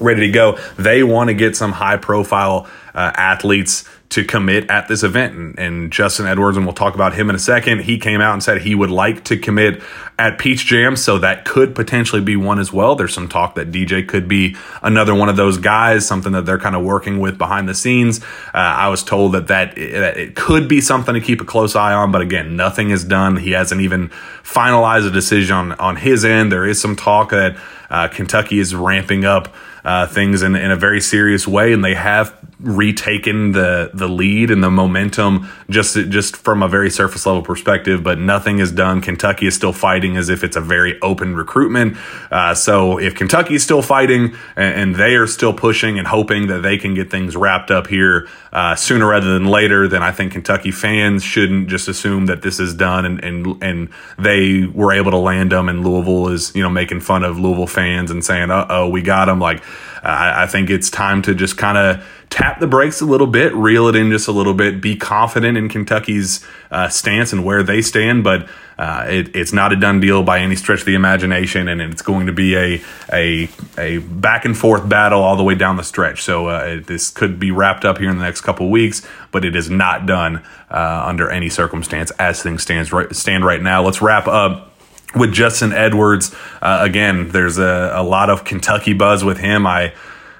ready 0.00 0.22
to 0.22 0.30
go. 0.30 0.58
They 0.78 1.02
want 1.02 1.28
to 1.28 1.34
get 1.34 1.56
some 1.56 1.72
high 1.72 1.96
profile 1.96 2.68
uh, 2.94 3.12
athletes 3.14 3.84
to 4.10 4.24
commit 4.24 4.70
at 4.70 4.86
this 4.86 5.02
event. 5.02 5.34
And, 5.34 5.58
and 5.58 5.92
Justin 5.92 6.26
Edwards, 6.26 6.56
and 6.56 6.64
we'll 6.64 6.74
talk 6.74 6.94
about 6.94 7.14
him 7.14 7.28
in 7.30 7.34
a 7.34 7.38
second, 7.40 7.80
he 7.80 7.98
came 7.98 8.20
out 8.20 8.32
and 8.32 8.42
said 8.42 8.62
he 8.62 8.74
would 8.74 8.90
like 8.90 9.24
to 9.24 9.36
commit 9.36 9.82
at 10.16 10.38
Peach 10.38 10.64
Jam, 10.66 10.94
so 10.94 11.18
that 11.18 11.44
could 11.44 11.74
potentially 11.74 12.22
be 12.22 12.36
one 12.36 12.60
as 12.60 12.72
well. 12.72 12.94
There's 12.94 13.12
some 13.12 13.28
talk 13.28 13.56
that 13.56 13.72
DJ 13.72 14.06
could 14.06 14.28
be 14.28 14.54
another 14.82 15.12
one 15.12 15.28
of 15.28 15.34
those 15.34 15.58
guys, 15.58 16.06
something 16.06 16.30
that 16.32 16.46
they're 16.46 16.60
kind 16.60 16.76
of 16.76 16.84
working 16.84 17.18
with 17.18 17.36
behind 17.36 17.68
the 17.68 17.74
scenes. 17.74 18.22
Uh, 18.22 18.58
I 18.58 18.88
was 18.88 19.02
told 19.02 19.32
that 19.32 19.48
that 19.48 19.74
that 19.74 20.16
it 20.16 20.36
could 20.36 20.68
be 20.68 20.80
something 20.80 21.14
to 21.14 21.20
keep 21.20 21.40
a 21.40 21.44
close 21.44 21.74
eye 21.74 21.92
on, 21.92 22.12
but 22.12 22.20
again, 22.20 22.54
nothing 22.54 22.90
is 22.90 23.02
done. 23.02 23.36
He 23.36 23.50
hasn't 23.50 23.80
even 23.80 24.10
finalized 24.44 25.08
a 25.08 25.10
decision 25.10 25.56
on 25.56 25.72
on 25.72 25.96
his 25.96 26.24
end. 26.24 26.52
There 26.52 26.64
is 26.64 26.80
some 26.80 26.94
talk 26.94 27.30
that 27.30 27.56
uh, 27.90 28.06
Kentucky 28.06 28.60
is 28.60 28.72
ramping 28.76 29.24
up 29.24 29.52
uh, 29.84 30.06
things 30.06 30.42
in, 30.42 30.56
in 30.56 30.70
a 30.70 30.76
very 30.76 31.00
serious 31.00 31.46
way, 31.46 31.72
and 31.72 31.84
they 31.84 31.94
have 31.94 32.34
retaken 32.60 33.52
the 33.52 33.90
the 33.92 34.08
lead 34.08 34.50
and 34.50 34.62
the 34.62 34.70
momentum 34.70 35.48
just 35.68 35.94
just 36.08 36.36
from 36.36 36.62
a 36.62 36.68
very 36.68 36.90
surface 36.90 37.26
level 37.26 37.42
perspective. 37.42 38.02
But 38.02 38.18
nothing 38.18 38.58
is 38.58 38.70
done. 38.72 39.00
Kentucky 39.00 39.46
is 39.46 39.54
still 39.54 39.72
fighting 39.72 40.16
as 40.16 40.28
if 40.28 40.44
it's 40.44 40.56
a 40.56 40.60
very 40.60 41.00
open 41.00 41.34
recruitment. 41.34 41.96
Uh, 42.30 42.54
so 42.54 42.98
if 42.98 43.14
Kentucky 43.14 43.54
is 43.54 43.62
still 43.62 43.82
fighting 43.82 44.34
and, 44.56 44.74
and, 44.74 44.94
they 44.94 45.16
are 45.16 45.26
still 45.26 45.52
pushing 45.52 45.98
and 45.98 46.06
hoping 46.06 46.46
that 46.46 46.62
they 46.62 46.78
can 46.78 46.94
get 46.94 47.10
things 47.10 47.34
wrapped 47.34 47.72
up 47.72 47.88
here 47.88 48.28
uh, 48.52 48.76
sooner 48.76 49.08
rather 49.08 49.32
than 49.32 49.46
later, 49.46 49.88
then 49.88 50.04
I 50.04 50.12
think 50.12 50.32
Kentucky 50.32 50.70
fans 50.70 51.24
shouldn't 51.24 51.68
just 51.68 51.88
assume 51.88 52.26
that 52.26 52.42
this 52.42 52.60
is 52.60 52.74
done 52.74 53.04
and 53.04 53.24
and 53.24 53.62
and 53.62 53.88
they 54.18 54.66
were 54.66 54.92
able 54.92 55.10
to 55.10 55.18
land 55.18 55.52
them. 55.52 55.68
And 55.68 55.84
Louisville 55.84 56.28
is 56.28 56.54
you 56.54 56.62
know 56.62 56.70
making 56.70 57.00
fun 57.00 57.24
of 57.24 57.38
Louisville 57.38 57.66
fans 57.66 58.10
and 58.10 58.24
saying, 58.24 58.50
"Uh 58.50 58.66
oh, 58.68 58.88
we 58.88 59.02
got 59.02 59.26
them." 59.26 59.40
Like 59.40 59.62
I, 60.04 60.44
I 60.44 60.46
think 60.46 60.70
it's 60.70 60.90
time 60.90 61.22
to 61.22 61.34
just 61.34 61.56
kind 61.56 61.78
of 61.78 62.06
tap 62.30 62.58
the 62.60 62.66
brakes 62.66 63.00
a 63.00 63.04
little 63.04 63.26
bit, 63.26 63.54
reel 63.54 63.88
it 63.88 63.96
in 63.96 64.10
just 64.10 64.28
a 64.28 64.32
little 64.32 64.54
bit, 64.54 64.80
be 64.80 64.96
confident 64.96 65.56
in 65.56 65.68
Kentucky's 65.68 66.44
uh, 66.70 66.88
stance 66.88 67.32
and 67.32 67.44
where 67.44 67.62
they 67.62 67.80
stand. 67.80 68.24
But 68.24 68.48
uh, 68.76 69.06
it, 69.08 69.36
it's 69.36 69.52
not 69.52 69.72
a 69.72 69.76
done 69.76 70.00
deal 70.00 70.22
by 70.24 70.40
any 70.40 70.56
stretch 70.56 70.80
of 70.80 70.86
the 70.86 70.96
imagination, 70.96 71.68
and 71.68 71.80
it's 71.80 72.02
going 72.02 72.26
to 72.26 72.32
be 72.32 72.56
a 72.56 72.82
a 73.12 73.48
a 73.78 73.98
back 73.98 74.44
and 74.44 74.56
forth 74.56 74.88
battle 74.88 75.22
all 75.22 75.36
the 75.36 75.44
way 75.44 75.54
down 75.54 75.76
the 75.76 75.84
stretch. 75.84 76.22
So 76.22 76.48
uh, 76.48 76.80
this 76.84 77.10
could 77.10 77.38
be 77.38 77.50
wrapped 77.50 77.84
up 77.84 77.98
here 77.98 78.10
in 78.10 78.18
the 78.18 78.24
next 78.24 78.40
couple 78.40 78.70
weeks, 78.70 79.06
but 79.30 79.44
it 79.44 79.54
is 79.54 79.70
not 79.70 80.06
done 80.06 80.42
uh, 80.70 81.04
under 81.06 81.30
any 81.30 81.48
circumstance 81.48 82.10
as 82.18 82.42
things 82.42 82.62
stands 82.62 82.92
right, 82.92 83.14
stand 83.14 83.44
right 83.44 83.62
now. 83.62 83.82
Let's 83.82 84.02
wrap 84.02 84.26
up 84.26 84.73
with 85.14 85.32
Justin 85.32 85.72
Edwards. 85.72 86.34
Uh, 86.60 86.78
again, 86.80 87.28
there's 87.28 87.58
a, 87.58 87.92
a 87.94 88.02
lot 88.02 88.30
of 88.30 88.44
Kentucky 88.44 88.92
buzz 88.92 89.24
with 89.24 89.38
him. 89.38 89.66
I 89.66 89.94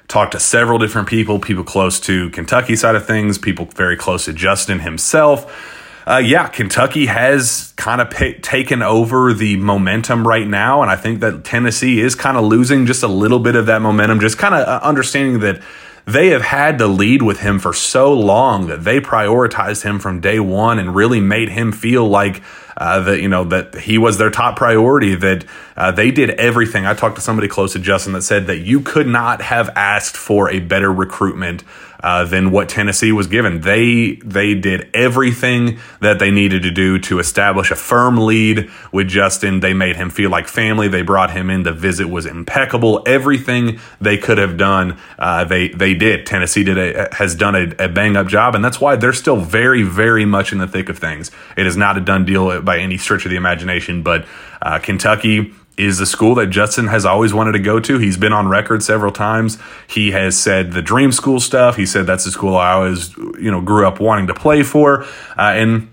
talked 0.07 0.33
to 0.33 0.39
several 0.39 0.77
different 0.77 1.07
people, 1.07 1.39
people 1.39 1.63
close 1.63 1.99
to 2.01 2.29
Kentucky 2.29 2.75
side 2.75 2.95
of 2.95 3.05
things, 3.05 3.37
people 3.37 3.65
very 3.65 3.97
close 3.97 4.25
to 4.25 4.33
Justin 4.33 4.79
himself. 4.79 5.73
Uh, 6.07 6.17
yeah, 6.17 6.47
Kentucky 6.47 7.07
has 7.07 7.73
kind 7.77 7.99
of 7.99 8.11
p- 8.11 8.35
taken 8.35 8.83
over 8.83 9.33
the 9.33 9.57
momentum 9.57 10.27
right 10.27 10.47
now, 10.47 10.83
and 10.83 10.91
I 10.91 10.95
think 10.95 11.19
that 11.21 11.43
Tennessee 11.43 11.99
is 11.99 12.13
kind 12.13 12.37
of 12.37 12.43
losing 12.43 12.85
just 12.85 13.01
a 13.01 13.07
little 13.07 13.39
bit 13.39 13.55
of 13.55 13.65
that 13.65 13.81
momentum. 13.81 14.19
Just 14.19 14.37
kind 14.37 14.53
of 14.53 14.67
uh, 14.67 14.79
understanding 14.83 15.39
that 15.39 15.63
they 16.05 16.27
have 16.27 16.43
had 16.43 16.77
to 16.77 16.85
lead 16.85 17.23
with 17.23 17.39
him 17.39 17.57
for 17.57 17.73
so 17.73 18.13
long 18.13 18.67
that 18.67 18.83
they 18.83 18.99
prioritized 18.99 19.81
him 19.81 19.97
from 19.97 20.21
day 20.21 20.39
one 20.39 20.77
and 20.77 20.95
really 20.95 21.19
made 21.19 21.49
him 21.49 21.71
feel 21.71 22.07
like 22.07 22.43
uh, 22.77 22.99
that 23.01 23.21
you 23.21 23.29
know 23.29 23.43
that 23.45 23.75
he 23.75 23.97
was 23.97 24.17
their 24.17 24.29
top 24.29 24.57
priority. 24.57 25.15
That 25.15 25.45
uh, 25.75 25.91
they 25.91 26.11
did 26.11 26.31
everything. 26.31 26.85
I 26.85 26.93
talked 26.93 27.15
to 27.15 27.21
somebody 27.21 27.47
close 27.47 27.73
to 27.73 27.79
Justin 27.79 28.13
that 28.13 28.23
said 28.23 28.47
that 28.47 28.59
you 28.59 28.81
could 28.81 29.07
not 29.07 29.41
have 29.41 29.69
asked 29.75 30.17
for 30.17 30.49
a 30.49 30.59
better 30.59 30.91
recruitment 30.91 31.63
uh, 32.05 32.23
than 32.23 32.51
what 32.51 32.69
Tennessee 32.69 33.11
was 33.11 33.25
given. 33.25 33.61
They 33.61 34.19
they 34.23 34.53
did 34.53 34.89
everything 34.93 35.79
that 36.01 36.19
they 36.19 36.29
needed 36.29 36.61
to 36.61 36.71
do 36.71 36.99
to 36.99 37.17
establish 37.17 37.71
a 37.71 37.75
firm 37.75 38.17
lead 38.17 38.69
with 38.91 39.07
Justin. 39.07 39.59
They 39.59 39.73
made 39.73 39.95
him 39.95 40.11
feel 40.11 40.29
like 40.29 40.47
family. 40.47 40.87
They 40.87 41.01
brought 41.01 41.31
him 41.31 41.49
in. 41.49 41.63
The 41.63 41.73
visit 41.73 42.07
was 42.07 42.27
impeccable. 42.27 43.01
Everything 43.07 43.79
they 43.99 44.19
could 44.19 44.37
have 44.37 44.55
done, 44.55 44.99
uh, 45.17 45.45
they 45.45 45.69
they 45.69 45.95
did. 45.95 46.27
Tennessee 46.27 46.63
did 46.63 46.77
a, 46.77 47.09
has 47.15 47.33
done 47.33 47.55
a, 47.55 47.85
a 47.85 47.89
bang 47.89 48.15
up 48.15 48.27
job, 48.27 48.53
and 48.53 48.63
that's 48.63 48.79
why 48.79 48.95
they're 48.95 49.11
still 49.11 49.37
very 49.37 49.81
very 49.81 50.25
much 50.25 50.51
in 50.51 50.59
the 50.59 50.67
thick 50.67 50.89
of 50.89 50.99
things. 50.99 51.31
It 51.57 51.65
is 51.65 51.75
not 51.75 51.97
a 51.97 52.01
done 52.01 52.23
deal 52.23 52.61
by 52.65 52.79
any 52.79 52.97
stretch 52.97 53.25
of 53.25 53.31
the 53.31 53.37
imagination, 53.37 54.03
but 54.03 54.25
uh, 54.61 54.79
Kentucky 54.79 55.53
is 55.77 55.97
the 55.97 56.05
school 56.05 56.35
that 56.35 56.47
Justin 56.47 56.87
has 56.87 57.05
always 57.05 57.33
wanted 57.33 57.51
to 57.53 57.59
go 57.59 57.79
to. 57.79 57.97
He's 57.97 58.17
been 58.17 58.33
on 58.33 58.47
record 58.47 58.81
several 58.81 59.11
times. 59.11 59.57
He 59.87 60.11
has 60.11 60.39
said 60.39 60.71
the 60.71 60.81
dream 60.81 61.11
school 61.11 61.39
stuff. 61.39 61.75
He 61.75 61.85
said 61.85 62.07
that's 62.07 62.23
the 62.23 62.31
school 62.31 62.55
I 62.55 62.73
always, 62.73 63.15
you 63.17 63.51
know, 63.51 63.61
grew 63.61 63.85
up 63.85 63.99
wanting 63.99 64.27
to 64.27 64.33
play 64.33 64.63
for. 64.63 65.03
Uh, 65.03 65.07
and 65.37 65.89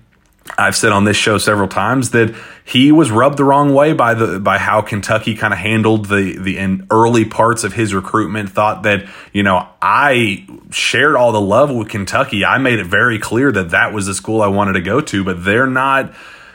I've 0.59 0.77
said 0.77 0.93
on 0.93 1.05
this 1.05 1.17
show 1.17 1.39
several 1.39 1.69
times 1.69 2.11
that 2.11 2.35
he 2.65 2.93
was 2.93 3.11
rubbed 3.11 3.39
the 3.39 3.45
wrong 3.45 3.75
way 3.75 3.93
by 3.93 4.15
the 4.15 4.39
by 4.39 4.59
how 4.59 4.83
Kentucky 4.83 5.35
kind 5.35 5.53
of 5.53 5.59
handled 5.59 6.07
the 6.07 6.37
the 6.39 6.85
early 6.91 7.25
parts 7.25 7.65
of 7.65 7.73
his 7.73 7.95
recruitment. 7.95 8.51
Thought 8.51 8.83
that 8.83 9.07
you 9.33 9.43
know 9.43 9.69
I 9.81 10.47
shared 10.71 11.17
all 11.17 11.33
the 11.33 11.41
love 11.41 11.75
with 11.75 11.89
Kentucky. 11.89 12.45
I 12.45 12.59
made 12.59 12.81
it 12.81 12.87
very 12.87 13.19
clear 13.19 13.53
that 13.53 13.71
that 13.71 13.93
was 13.93 14.07
the 14.07 14.15
school 14.15 14.43
I 14.43 14.49
wanted 14.49 14.75
to 14.75 14.81
go 14.81 15.01
to, 15.01 15.25
but 15.25 15.45
they're 15.45 15.67
not 15.67 16.13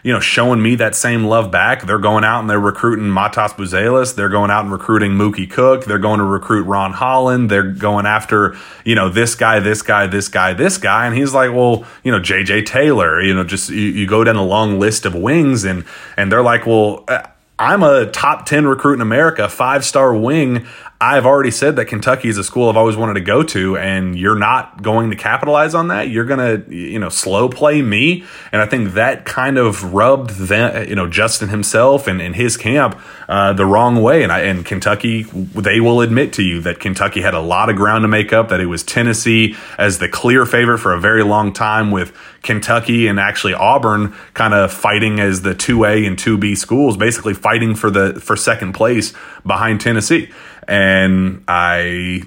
you 0.08 0.14
know, 0.14 0.22
showing 0.22 0.62
me 0.62 0.74
that 0.76 0.96
same 0.96 1.26
love 1.26 1.52
back. 1.52 1.86
They're 1.86 2.00
going 2.00 2.24
out 2.24 2.40
and 2.40 2.50
they're 2.50 2.58
recruiting 2.58 3.08
Matas 3.08 3.52
Buzelis. 3.52 4.16
They're 4.16 4.30
going 4.30 4.50
out 4.50 4.64
and 4.64 4.72
recruiting 4.72 5.12
Mookie 5.12 5.52
Cook. 5.52 5.84
They're 5.84 6.00
going 6.00 6.20
to 6.20 6.24
recruit 6.24 6.64
Ron 6.64 6.94
Holland. 6.94 7.52
They're 7.52 7.74
going 7.74 8.06
after, 8.06 8.56
you 8.86 8.96
know, 8.96 9.10
this 9.10 9.36
guy, 9.36 9.60
this 9.60 9.82
guy, 9.82 10.08
this 10.08 10.30
guy, 10.30 10.54
this 10.54 10.78
guy. 10.78 11.08
And 11.08 11.14
he's 11.14 11.34
like, 11.34 11.54
well, 11.54 11.86
you 12.06 12.14
know, 12.14 12.22
JJ 12.22 12.68
Taylor, 12.68 13.22
you 13.22 13.34
know, 13.34 13.44
just 13.44 13.70
you, 13.70 13.82
you 13.82 14.08
go 14.08 14.24
down 14.24 14.38
a 14.38 14.46
long 14.46 14.80
list 14.80 15.06
of 15.06 15.14
wings 15.14 15.66
and, 15.66 15.84
and 16.16 16.32
they're 16.32 16.42
like, 16.42 16.66
well, 16.66 17.04
uh, 17.10 17.24
I'm 17.60 17.84
a 17.84 18.10
top 18.10 18.46
10 18.46 18.66
recruit 18.66 18.94
in 18.94 19.02
America, 19.02 19.50
five 19.50 19.84
star 19.84 20.16
wing. 20.16 20.66
I've 21.00 21.28
already 21.28 21.52
said 21.52 21.76
that 21.76 21.86
Kentucky 21.86 22.28
is 22.28 22.40
a 22.40 22.44
school 22.44 22.70
I've 22.70 22.78
always 22.78 22.96
wanted 22.96 23.14
to 23.16 23.22
go 23.22 23.44
to, 23.44 23.78
and 23.78 24.18
you're 24.18 24.38
not 24.38 24.82
going 24.82 25.12
to 25.12 25.16
capitalize 25.16 25.76
on 25.76 25.90
that. 25.90 26.10
You're 26.10 26.26
going 26.26 26.40
to, 26.40 26.76
you 26.76 26.98
know, 26.98 27.10
slow 27.10 27.50
play 27.50 27.84
me. 27.84 28.24
And 28.52 28.64
I 28.64 28.66
think 28.66 28.94
that 28.94 29.24
kind 29.24 29.60
of 29.60 29.94
rubbed 29.94 30.32
that, 30.48 30.90
you 30.90 30.96
know, 30.96 31.08
Justin 31.08 31.50
himself 31.50 32.08
and, 32.08 32.20
and 32.20 32.36
his 32.36 32.58
camp 32.58 33.00
uh, 33.30 33.54
the 33.54 33.66
wrong 33.66 34.02
way. 34.02 34.24
And, 34.24 34.32
I, 34.32 34.40
and 34.42 34.66
Kentucky, 34.66 35.22
they 35.22 35.80
will 35.80 36.02
admit 36.02 36.34
to 36.34 36.44
you 36.44 36.62
that 36.62 36.80
Kentucky 36.80 37.22
had 37.22 37.36
a 37.36 37.42
lot 37.42 37.70
of 37.70 37.76
ground 37.76 38.02
to 38.02 38.08
make 38.08 38.34
up, 38.34 38.50
that 38.50 38.60
it 38.60 38.66
was 38.66 38.82
Tennessee 38.82 39.56
as 39.78 40.00
the 40.00 40.10
clear 40.10 40.48
favorite 40.48 40.80
for 40.80 40.94
a 40.94 41.00
very 41.00 41.24
long 41.24 41.54
time 41.54 41.92
with 41.92 42.12
Kentucky 42.42 43.08
and 43.08 43.20
actually 43.20 43.54
Auburn 43.54 44.16
kind 44.34 44.56
of 44.56 44.74
fighting 44.74 45.20
as 45.20 45.44
the 45.44 45.54
2A 45.54 46.08
and 46.08 46.18
2B 46.18 46.58
schools, 46.58 46.98
basically 46.98 47.36
fighting 47.36 47.76
for 47.76 47.92
the 47.92 48.20
for 48.20 48.36
second 48.36 48.74
place 48.74 49.14
behind 49.46 49.80
Tennessee 49.80 50.32
and 50.68 51.44
I 51.48 52.24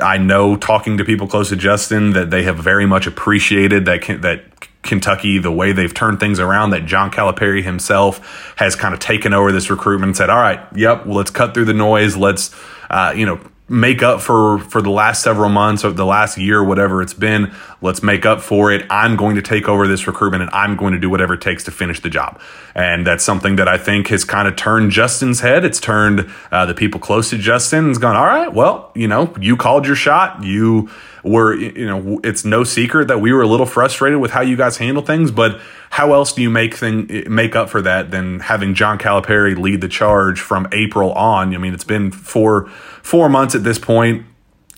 I 0.00 0.18
know 0.18 0.56
talking 0.56 0.98
to 0.98 1.04
people 1.04 1.26
close 1.26 1.50
to 1.50 1.56
Justin 1.56 2.12
that 2.12 2.30
they 2.30 2.42
have 2.42 2.58
very 2.58 2.86
much 2.86 3.06
appreciated 3.06 3.84
that 3.84 4.02
that 4.22 4.60
Kentucky, 4.82 5.38
the 5.38 5.52
way 5.52 5.72
they've 5.72 5.92
turned 5.92 6.20
things 6.20 6.40
around, 6.40 6.70
that 6.70 6.86
John 6.86 7.10
Calipari 7.10 7.62
himself 7.62 8.54
has 8.56 8.74
kind 8.74 8.94
of 8.94 9.00
taken 9.00 9.34
over 9.34 9.52
this 9.52 9.70
recruitment 9.70 10.10
and 10.10 10.16
said, 10.16 10.30
all 10.30 10.40
right, 10.40 10.60
yep, 10.74 11.06
well, 11.06 11.16
let's 11.16 11.30
cut 11.30 11.52
through 11.52 11.66
the 11.66 11.74
noise. 11.74 12.16
Let's, 12.16 12.54
uh, 12.88 13.12
you 13.14 13.26
know, 13.26 13.40
make 13.70 14.02
up 14.02 14.20
for 14.20 14.58
for 14.58 14.82
the 14.82 14.90
last 14.90 15.22
several 15.22 15.48
months 15.48 15.84
or 15.84 15.92
the 15.92 16.04
last 16.04 16.36
year 16.36 16.62
whatever 16.62 17.00
it's 17.02 17.14
been 17.14 17.54
let's 17.80 18.02
make 18.02 18.26
up 18.26 18.40
for 18.40 18.72
it. 18.72 18.84
I'm 18.90 19.14
going 19.14 19.36
to 19.36 19.42
take 19.42 19.68
over 19.68 19.86
this 19.86 20.08
recruitment 20.08 20.42
and 20.42 20.50
i'm 20.52 20.76
going 20.76 20.92
to 20.92 20.98
do 20.98 21.08
whatever 21.08 21.34
it 21.34 21.40
takes 21.40 21.62
to 21.64 21.70
finish 21.70 22.00
the 22.00 22.10
job. 22.10 22.40
And 22.74 23.06
that's 23.06 23.22
something 23.22 23.54
that 23.56 23.68
i 23.68 23.78
think 23.78 24.08
has 24.08 24.24
kind 24.24 24.48
of 24.48 24.56
turned 24.56 24.90
justin's 24.90 25.38
head. 25.38 25.64
It's 25.64 25.78
turned 25.78 26.28
uh, 26.50 26.66
the 26.66 26.74
people 26.74 26.98
close 26.98 27.30
to 27.30 27.38
justin. 27.38 27.86
Has 27.86 27.98
gone 27.98 28.16
all 28.16 28.26
right 28.26 28.52
well 28.52 28.90
you 28.96 29.06
know 29.06 29.32
you 29.40 29.56
called 29.56 29.86
your 29.86 29.96
shot. 29.96 30.42
You 30.42 30.90
were 31.22 31.54
you 31.54 31.86
know 31.86 32.20
it's 32.24 32.44
no 32.44 32.64
secret 32.64 33.08
that 33.08 33.18
we 33.18 33.32
were 33.32 33.42
a 33.42 33.46
little 33.46 33.66
frustrated 33.66 34.20
with 34.20 34.30
how 34.30 34.40
you 34.40 34.56
guys 34.56 34.78
handle 34.78 35.02
things 35.02 35.30
but 35.30 35.60
how 35.90 36.14
else 36.14 36.32
do 36.32 36.40
you 36.40 36.50
make 36.50 36.74
thing 36.74 37.24
make 37.28 37.56
up 37.56 37.68
for 37.68 37.82
that 37.82 38.12
than 38.12 38.38
having 38.38 38.74
John 38.74 38.96
Calipari 38.96 39.58
lead 39.58 39.80
the 39.80 39.88
charge 39.88 40.40
from 40.40 40.68
April 40.72 41.12
on? 41.12 41.52
I 41.52 41.58
mean, 41.58 41.74
it's 41.74 41.84
been 41.84 42.12
four 42.12 42.68
four 43.02 43.28
months 43.28 43.56
at 43.56 43.64
this 43.64 43.78
point, 43.78 44.24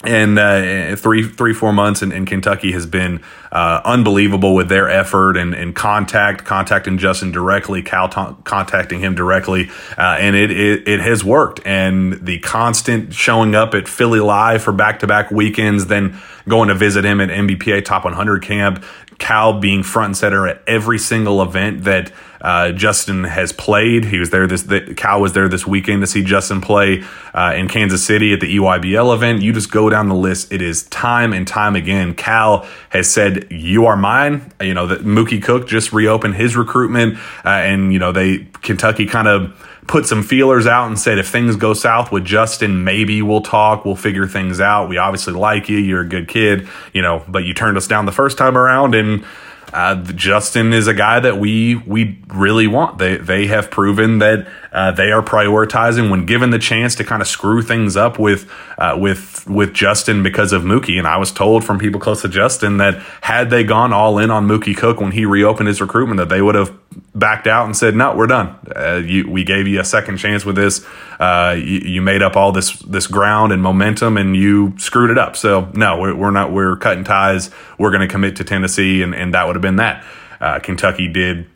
and 0.05 0.39
uh, 0.39 0.97
three 0.97 1.29
three 1.29 1.53
four 1.53 1.73
months, 1.73 2.01
and 2.01 2.27
Kentucky 2.27 2.73
has 2.73 2.87
been 2.87 3.21
uh, 3.53 3.83
unbelievable 3.85 4.55
with 4.55 4.71
their 4.71 4.89
effort 4.89 5.37
and, 5.37 5.55
and 5.55 5.75
contact, 5.75 6.47
contacting 6.47 6.97
Justin 6.97 7.31
directly, 7.31 7.83
Cal 7.83 8.09
t- 8.09 8.35
contacting 8.45 9.01
him 9.01 9.15
directly, 9.15 9.69
uh, 9.99 10.17
and 10.19 10.35
it, 10.35 10.51
it 10.51 10.89
it 10.89 11.01
has 11.01 11.23
worked. 11.23 11.61
And 11.67 12.15
the 12.15 12.39
constant 12.39 13.13
showing 13.13 13.55
up 13.55 13.75
at 13.75 13.89
Philly 13.89 14.21
Live 14.21 14.63
for 14.63 14.73
back 14.73 15.01
to 15.01 15.07
back 15.07 15.31
weekends, 15.31 15.87
then 15.87 16.19
going 16.49 16.69
to 16.69 16.75
visit 16.75 17.05
him 17.05 17.21
at 17.21 17.29
NBPA 17.29 17.85
Top 17.85 18.05
100 18.05 18.43
camp, 18.43 18.85
Cal 19.19 19.61
being 19.61 19.83
front 19.83 20.07
and 20.07 20.17
center 20.17 20.49
at 20.49 20.63
every 20.67 20.99
single 20.99 21.43
event 21.43 21.85
that 21.85 22.11
uh, 22.43 22.73
Justin 22.73 23.23
has 23.23 23.53
played. 23.53 24.05
He 24.05 24.19
was 24.19 24.31
there 24.31 24.49
this. 24.49 24.65
The, 24.65 24.95
Cal 24.95 25.21
was 25.21 25.33
there 25.33 25.49
this 25.49 25.65
weekend 25.65 26.03
to 26.03 26.09
see 26.09 26.25
Justin 26.25 26.61
play 26.61 27.05
uh, 27.33 27.53
in 27.55 27.69
Kansas 27.69 28.05
City 28.05 28.33
at 28.33 28.41
the 28.41 28.57
EYBL 28.57 29.15
event. 29.15 29.43
You 29.43 29.53
just 29.53 29.71
go 29.71 29.89
down 29.89 30.09
the 30.09 30.17
list. 30.17 30.53
It 30.53 30.61
is 30.61 30.83
time 30.85 31.33
and 31.33 31.47
time 31.47 31.77
again. 31.77 32.15
Cal 32.15 32.67
has 32.91 33.09
said, 33.09 33.42
"You 33.51 33.87
are 33.87 33.97
mine." 33.97 34.53
You 34.61 34.75
know 34.75 34.87
that 34.87 35.01
Mookie 35.01 35.43
Cook 35.43 35.69
just 35.69 35.93
reopened 35.93 36.35
his 36.35 36.57
recruitment, 36.57 37.19
uh, 37.45 37.49
and 37.49 37.93
you 37.93 37.99
know 37.99 38.13
they 38.13 38.47
Kentucky 38.63 39.07
kind 39.07 39.29
of 39.29 39.55
put 39.87 40.07
some 40.07 40.23
feelers 40.23 40.67
out 40.67 40.87
and 40.87 40.99
said 40.99 41.19
if 41.19 41.29
things 41.29 41.57
go 41.57 41.75
south 41.75 42.13
with 42.13 42.25
Justin, 42.25 42.85
maybe 42.85 43.21
we'll 43.21 43.41
talk, 43.41 43.85
we'll 43.85 43.97
figure 43.97 44.27
things 44.27 44.61
out. 44.61 44.89
We 44.89 44.97
obviously 44.97 45.35
like 45.35 45.69
you, 45.69 45.79
you're 45.79 46.03
a 46.03 46.09
good 46.09 46.29
kid, 46.29 46.69
you 46.93 47.03
know, 47.03 47.25
but 47.29 47.45
you 47.45 47.53
turned 47.53 47.77
us 47.77 47.89
down 47.89 48.07
the 48.07 48.13
first 48.13 48.39
time 48.39 48.57
around 48.57 48.95
and 48.95 49.25
uh, 49.73 49.97
Justin 49.97 50.73
is 50.73 50.87
a 50.87 50.95
guy 50.95 51.19
that 51.21 51.39
we 51.39 51.77
we 51.77 52.19
really 52.29 52.67
want. 52.67 52.99
They 52.99 53.17
they 53.17 53.47
have 53.47 53.71
proven 53.71 54.19
that 54.19 54.47
uh, 54.71 54.93
they 54.93 55.11
are 55.11 55.23
prioritizing 55.23 56.11
when 56.11 56.27
given 56.27 56.51
the 56.51 56.59
chance 56.59 56.95
to 56.97 57.05
kind 57.05 57.23
of 57.23 57.29
screw 57.29 57.63
things 57.63 57.97
up 57.97 58.19
with 58.19 58.51
uh, 58.79 58.97
with 58.99 59.47
with 59.49 59.73
Justin 59.73 60.23
because 60.23 60.53
of 60.53 60.63
Mookie. 60.63 60.99
And 60.99 61.07
I 61.07 61.17
was 61.17 61.33
told 61.33 61.65
from 61.65 61.79
people 61.79 62.01
close 62.01 62.21
to 62.23 62.29
Justin 62.29 62.77
that 62.79 63.03
had 63.23 63.51
they 63.51 63.65
gone 63.65 63.93
all 63.93 64.19
in 64.19 64.31
on 64.31 64.47
Mookie 64.47 64.77
Cook 64.77 65.01
when 65.01 65.13
he 65.13 65.25
reopened 65.25 65.69
his 65.69 65.81
recruitment, 65.81 66.19
that 66.19 66.29
they 66.29 66.43
would 66.43 66.55
have 66.55 66.77
backed 67.15 67.47
out 67.47 67.67
and 67.67 67.77
said, 67.77 67.95
"No, 67.95 68.15
we're 68.15 68.27
done. 68.27 68.57
Uh, 68.75 69.03
you, 69.05 69.29
we 69.29 69.45
gave 69.45 69.67
you 69.67 69.81
a 69.81 69.85
second 69.85 70.17
chance 70.17 70.45
with 70.45 70.57
this. 70.57 70.85
Uh, 71.19 71.55
you, 71.57 71.79
you, 71.79 72.03
made 72.03 72.23
up 72.23 72.37
all 72.37 72.53
this 72.53 72.79
this 72.81 73.07
ground 73.07 73.53
and 73.53 73.63
momentum, 73.63 74.17
and 74.17 74.37
you 74.37 74.75
screwed 74.79 75.11
it 75.11 75.19
up. 75.19 75.37
So 75.37 75.71
no, 75.75 75.99
we're, 75.99 76.15
we're 76.15 76.31
not. 76.31 76.53
We're 76.53 76.77
cutting 76.77 77.05
ties. 77.05 77.51
We're 77.79 77.91
going 77.91 78.01
to 78.01 78.09
commit 78.09 78.37
to 78.37 78.45
Tennessee, 78.45 79.03
and, 79.03 79.15
and 79.15 79.35
that 79.35 79.47
would 79.47 79.57
have 79.57 79.63
been 79.63 79.77
that. 79.77 80.05
Uh, 80.41 80.59
Kentucky 80.59 81.09
did 81.09 81.47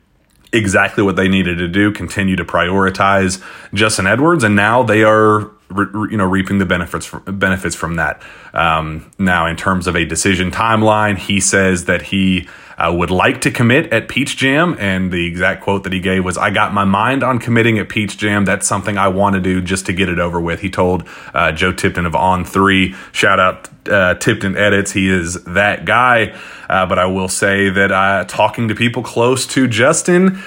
exactly 0.53 1.03
what 1.03 1.17
they 1.17 1.29
needed 1.29 1.59
to 1.59 1.69
do. 1.69 1.93
Continue 1.93 2.37
to 2.37 2.45
prioritize 2.45 3.43
Justin 3.75 4.07
Edwards, 4.07 4.45
and 4.45 4.57
now 4.57 4.83
they 4.83 5.03
are 5.03 5.51
you 5.71 6.17
know 6.17 6.25
reaping 6.25 6.59
the 6.59 6.67
benefits 6.67 7.07
from, 7.07 7.39
benefits 7.39 7.75
from 7.75 7.97
that. 7.97 8.23
Um, 8.53 9.11
now, 9.19 9.47
in 9.47 9.57
terms 9.57 9.87
of 9.87 9.97
a 9.97 10.05
decision 10.05 10.51
timeline, 10.51 11.19
he 11.19 11.41
says 11.41 11.87
that 11.87 12.03
he 12.03 12.49
uh, 12.79 12.93
would 12.95 13.11
like 13.11 13.41
to 13.43 13.51
commit 13.51 13.93
at 13.93 14.09
Peach 14.09 14.37
Jam. 14.37 14.77
And 14.79 15.11
the 15.11 15.27
exact 15.27 15.63
quote 15.63 15.85
that 15.85 15.93
he 15.93 16.01
gave 16.01 16.25
was, 16.25 16.37
I 16.37 16.51
got 16.51 16.75
my 16.75 16.85
mind 16.85 17.23
on 17.23 17.39
committing 17.39 17.79
at 17.79 17.89
Peach 17.89 18.19
Jam. 18.19 18.45
That's 18.45 18.67
something 18.67 18.99
I 18.99 19.09
want 19.09 19.35
to 19.35 19.41
do 19.41 19.61
just 19.63 19.87
to 19.87 19.93
get 19.93 20.09
it 20.09 20.19
over 20.19 20.41
with. 20.41 20.61
He 20.61 20.71
told 20.71 21.09
uh, 21.33 21.53
Joe 21.53 21.73
Tipton 21.73 22.07
of 22.07 22.13
On3, 22.13 22.95
shout 23.13 23.41
out 23.41 23.69
uh, 23.89 24.15
Tipton 24.15 24.57
Edits. 24.57 24.93
He 24.93 25.09
is 25.09 25.43
that 25.45 25.85
guy. 25.85 26.39
Uh, 26.69 26.87
but 26.87 26.99
I 26.99 27.07
will 27.07 27.29
say 27.29 27.71
that 27.71 27.93
uh, 27.93 28.25
talking 28.27 28.69
to 28.69 28.75
people 28.75 29.03
close 29.03 29.47
to 29.49 29.67
Justin, 29.67 30.43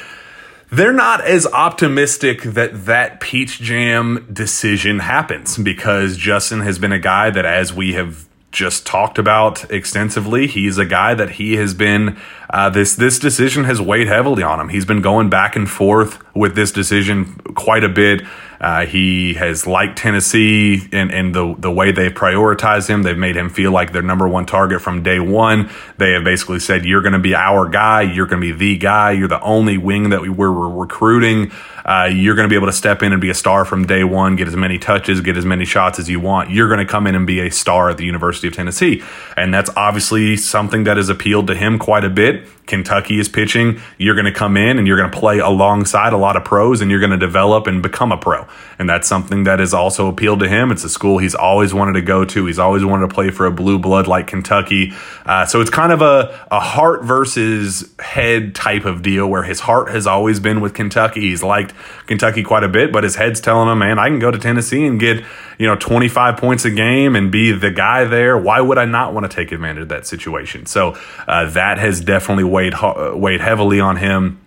they're 0.72 0.94
not 0.94 1.22
as 1.22 1.48
optimistic 1.48 2.44
that 2.44 2.86
that 2.86 3.20
Peach 3.20 3.60
Jam 3.60 4.28
decision 4.32 5.00
happens 5.00 5.58
because 5.58 6.16
Justin 6.16 6.62
has 6.62 6.78
been 6.78 6.92
a 6.92 7.00
guy 7.00 7.32
that, 7.32 7.46
as 7.46 7.74
we 7.74 7.94
have 7.94 8.29
just 8.60 8.86
talked 8.86 9.18
about 9.18 9.72
extensively. 9.72 10.46
He's 10.46 10.78
a 10.78 10.86
guy 10.86 11.14
that 11.14 11.32
he 11.32 11.56
has 11.56 11.74
been 11.74 12.20
uh, 12.50 12.70
this 12.70 12.94
this 12.94 13.18
decision 13.18 13.64
has 13.64 13.80
weighed 13.80 14.08
heavily 14.08 14.44
on 14.44 14.60
him. 14.60 14.68
He's 14.68 14.84
been 14.84 15.02
going 15.02 15.30
back 15.30 15.56
and 15.56 15.70
forth 15.70 16.20
with 16.36 16.56
this 16.56 16.74
decision 16.74 17.36
quite 17.56 17.86
a 17.86 17.90
bit. 17.90 18.22
Uh, 18.60 18.86
he 18.86 19.36
has 19.36 19.66
liked 19.66 19.98
Tennessee 19.98 20.88
and, 20.92 21.12
and 21.12 21.34
the 21.34 21.56
the 21.58 21.72
way 21.72 21.92
they've 21.92 22.14
prioritized 22.14 22.90
him. 22.90 23.04
They've 23.04 23.18
made 23.18 23.38
him 23.38 23.50
feel 23.50 23.72
like 23.72 23.94
their 23.94 24.02
number 24.02 24.28
one 24.28 24.46
target 24.46 24.82
from 24.82 25.02
day 25.04 25.20
one. 25.20 25.70
They 25.98 26.12
have 26.12 26.24
basically 26.24 26.60
said, 26.60 26.86
"You're 26.86 27.02
going 27.02 27.14
to 27.14 27.20
be 27.20 27.36
our 27.36 27.70
guy. 27.70 28.02
You're 28.02 28.28
going 28.28 28.42
to 28.42 28.54
be 28.54 28.58
the 28.58 28.78
guy. 28.78 29.12
You're 29.12 29.28
the 29.28 29.42
only 29.42 29.78
wing 29.78 30.10
that 30.10 30.22
we 30.22 30.30
were 30.30 30.70
recruiting." 30.70 31.52
Uh, 31.86 32.06
you're 32.06 32.36
going 32.36 32.48
to 32.48 32.50
be 32.50 32.56
able 32.56 32.68
to 32.68 32.74
step 32.74 33.02
in 33.02 33.14
and 33.14 33.20
be 33.20 33.32
a 33.32 33.34
star 33.34 33.66
from 33.66 33.88
day 33.88 34.04
one, 34.04 34.36
get 34.36 34.48
as 34.48 34.56
many 34.56 34.78
touches, 34.78 35.22
get 35.22 35.36
as 35.38 35.44
many 35.44 35.66
shots 35.66 35.98
as 35.98 36.08
you 36.08 36.20
want. 36.20 36.52
You're 36.52 36.68
going 36.68 36.80
to 36.80 36.86
come 36.86 37.08
in 37.08 37.16
and 37.16 37.26
be 37.26 37.40
a 37.40 37.50
star 37.50 37.90
at 37.90 37.98
the 37.98 38.06
University 38.06 38.48
of 38.48 38.54
Tennessee. 38.54 39.02
And 39.36 39.52
that's 39.52 39.72
obviously 39.76 40.38
something 40.38 40.84
that 40.84 40.98
has 40.98 41.10
appealed 41.10 41.48
to 41.48 41.56
him 41.56 41.80
quite 41.80 42.04
a 42.04 42.10
bit. 42.10 42.46
Kentucky 42.68 43.20
is 43.20 43.28
pitching, 43.28 43.82
you're 43.98 44.14
going 44.14 44.32
to 44.32 44.32
come 44.32 44.56
in 44.56 44.78
and 44.78 44.86
you're 44.86 44.98
going 44.98 45.10
to 45.10 45.18
play 45.18 45.40
alongside 45.40 46.14
a 46.14 46.18
lot 46.18 46.38
of 46.38 46.46
pros 46.46 46.82
and 46.82 46.92
you're 46.92 47.00
going 47.00 47.10
to 47.12 47.18
develop 47.18 47.66
and 47.66 47.82
become 47.82 48.12
a 48.12 48.18
pro. 48.18 48.46
And 48.78 48.90
that's 48.90 49.08
something 49.08 49.44
that 49.44 49.60
has 49.60 49.74
also 49.74 50.08
appealed 50.08 50.40
to 50.40 50.48
him. 50.48 50.72
It's 50.72 50.84
a 50.84 50.90
school 50.90 51.18
he's 51.18 51.36
always 51.36 51.74
wanted 51.74 51.94
to 51.94 52.02
go 52.02 52.26
to. 52.26 52.46
He's 52.46 52.60
always 52.60 52.86
wanted 52.86 53.08
to 53.08 53.14
play 53.14 53.30
for 53.30 53.46
a 53.46 53.52
blue 53.52 53.80
blood 53.80 54.08
like 54.08 54.28
Kentucky. 54.28 54.94
Uh, 55.26 55.46
so 55.46 55.62
it's 55.62 55.70
kind 55.70 55.92
of 55.92 56.02
a, 56.02 56.48
a 56.52 56.60
heart 56.60 57.04
versus 57.04 57.94
head 58.00 58.56
type 58.56 58.86
of 58.86 59.02
deal 59.02 59.28
where 59.28 59.44
his 59.44 59.60
heart 59.60 59.90
has 59.90 60.08
always 60.08 60.40
been 60.40 60.62
with 60.62 60.74
Kentucky. 60.74 61.22
He's 61.22 61.44
liked 61.44 61.74
Kentucky 62.08 62.44
quite 62.44 62.64
a 62.64 62.70
bit, 62.70 62.92
but 62.92 63.04
his 63.04 63.16
head's 63.16 63.42
telling 63.42 63.70
him, 63.70 63.80
man, 63.80 64.00
I 64.00 64.08
can 64.08 64.20
go 64.20 64.32
to 64.32 64.38
Tennessee 64.38 64.86
and 64.86 65.00
get, 65.00 65.24
you 65.58 65.68
know, 65.68 65.76
25 65.76 66.38
points 66.38 66.66
a 66.66 66.72
game 66.72 67.16
and 67.16 67.32
be 67.32 67.52
the 67.52 67.72
guy 67.72 68.06
there. 68.06 68.38
Why 68.38 68.62
would 68.62 68.78
I 68.78 68.86
not 68.86 69.14
want 69.14 69.30
to 69.30 69.36
take 69.36 69.52
advantage 69.52 69.84
of 69.84 69.90
that 69.90 70.08
situation? 70.08 70.66
So 70.66 70.98
uh, 71.28 71.50
that 71.52 71.78
has 71.78 72.02
definitely 72.02 72.46
weighed 72.46 72.74
weighed 73.14 73.42
heavily 73.42 73.80
on 73.80 73.98
him 73.98 74.40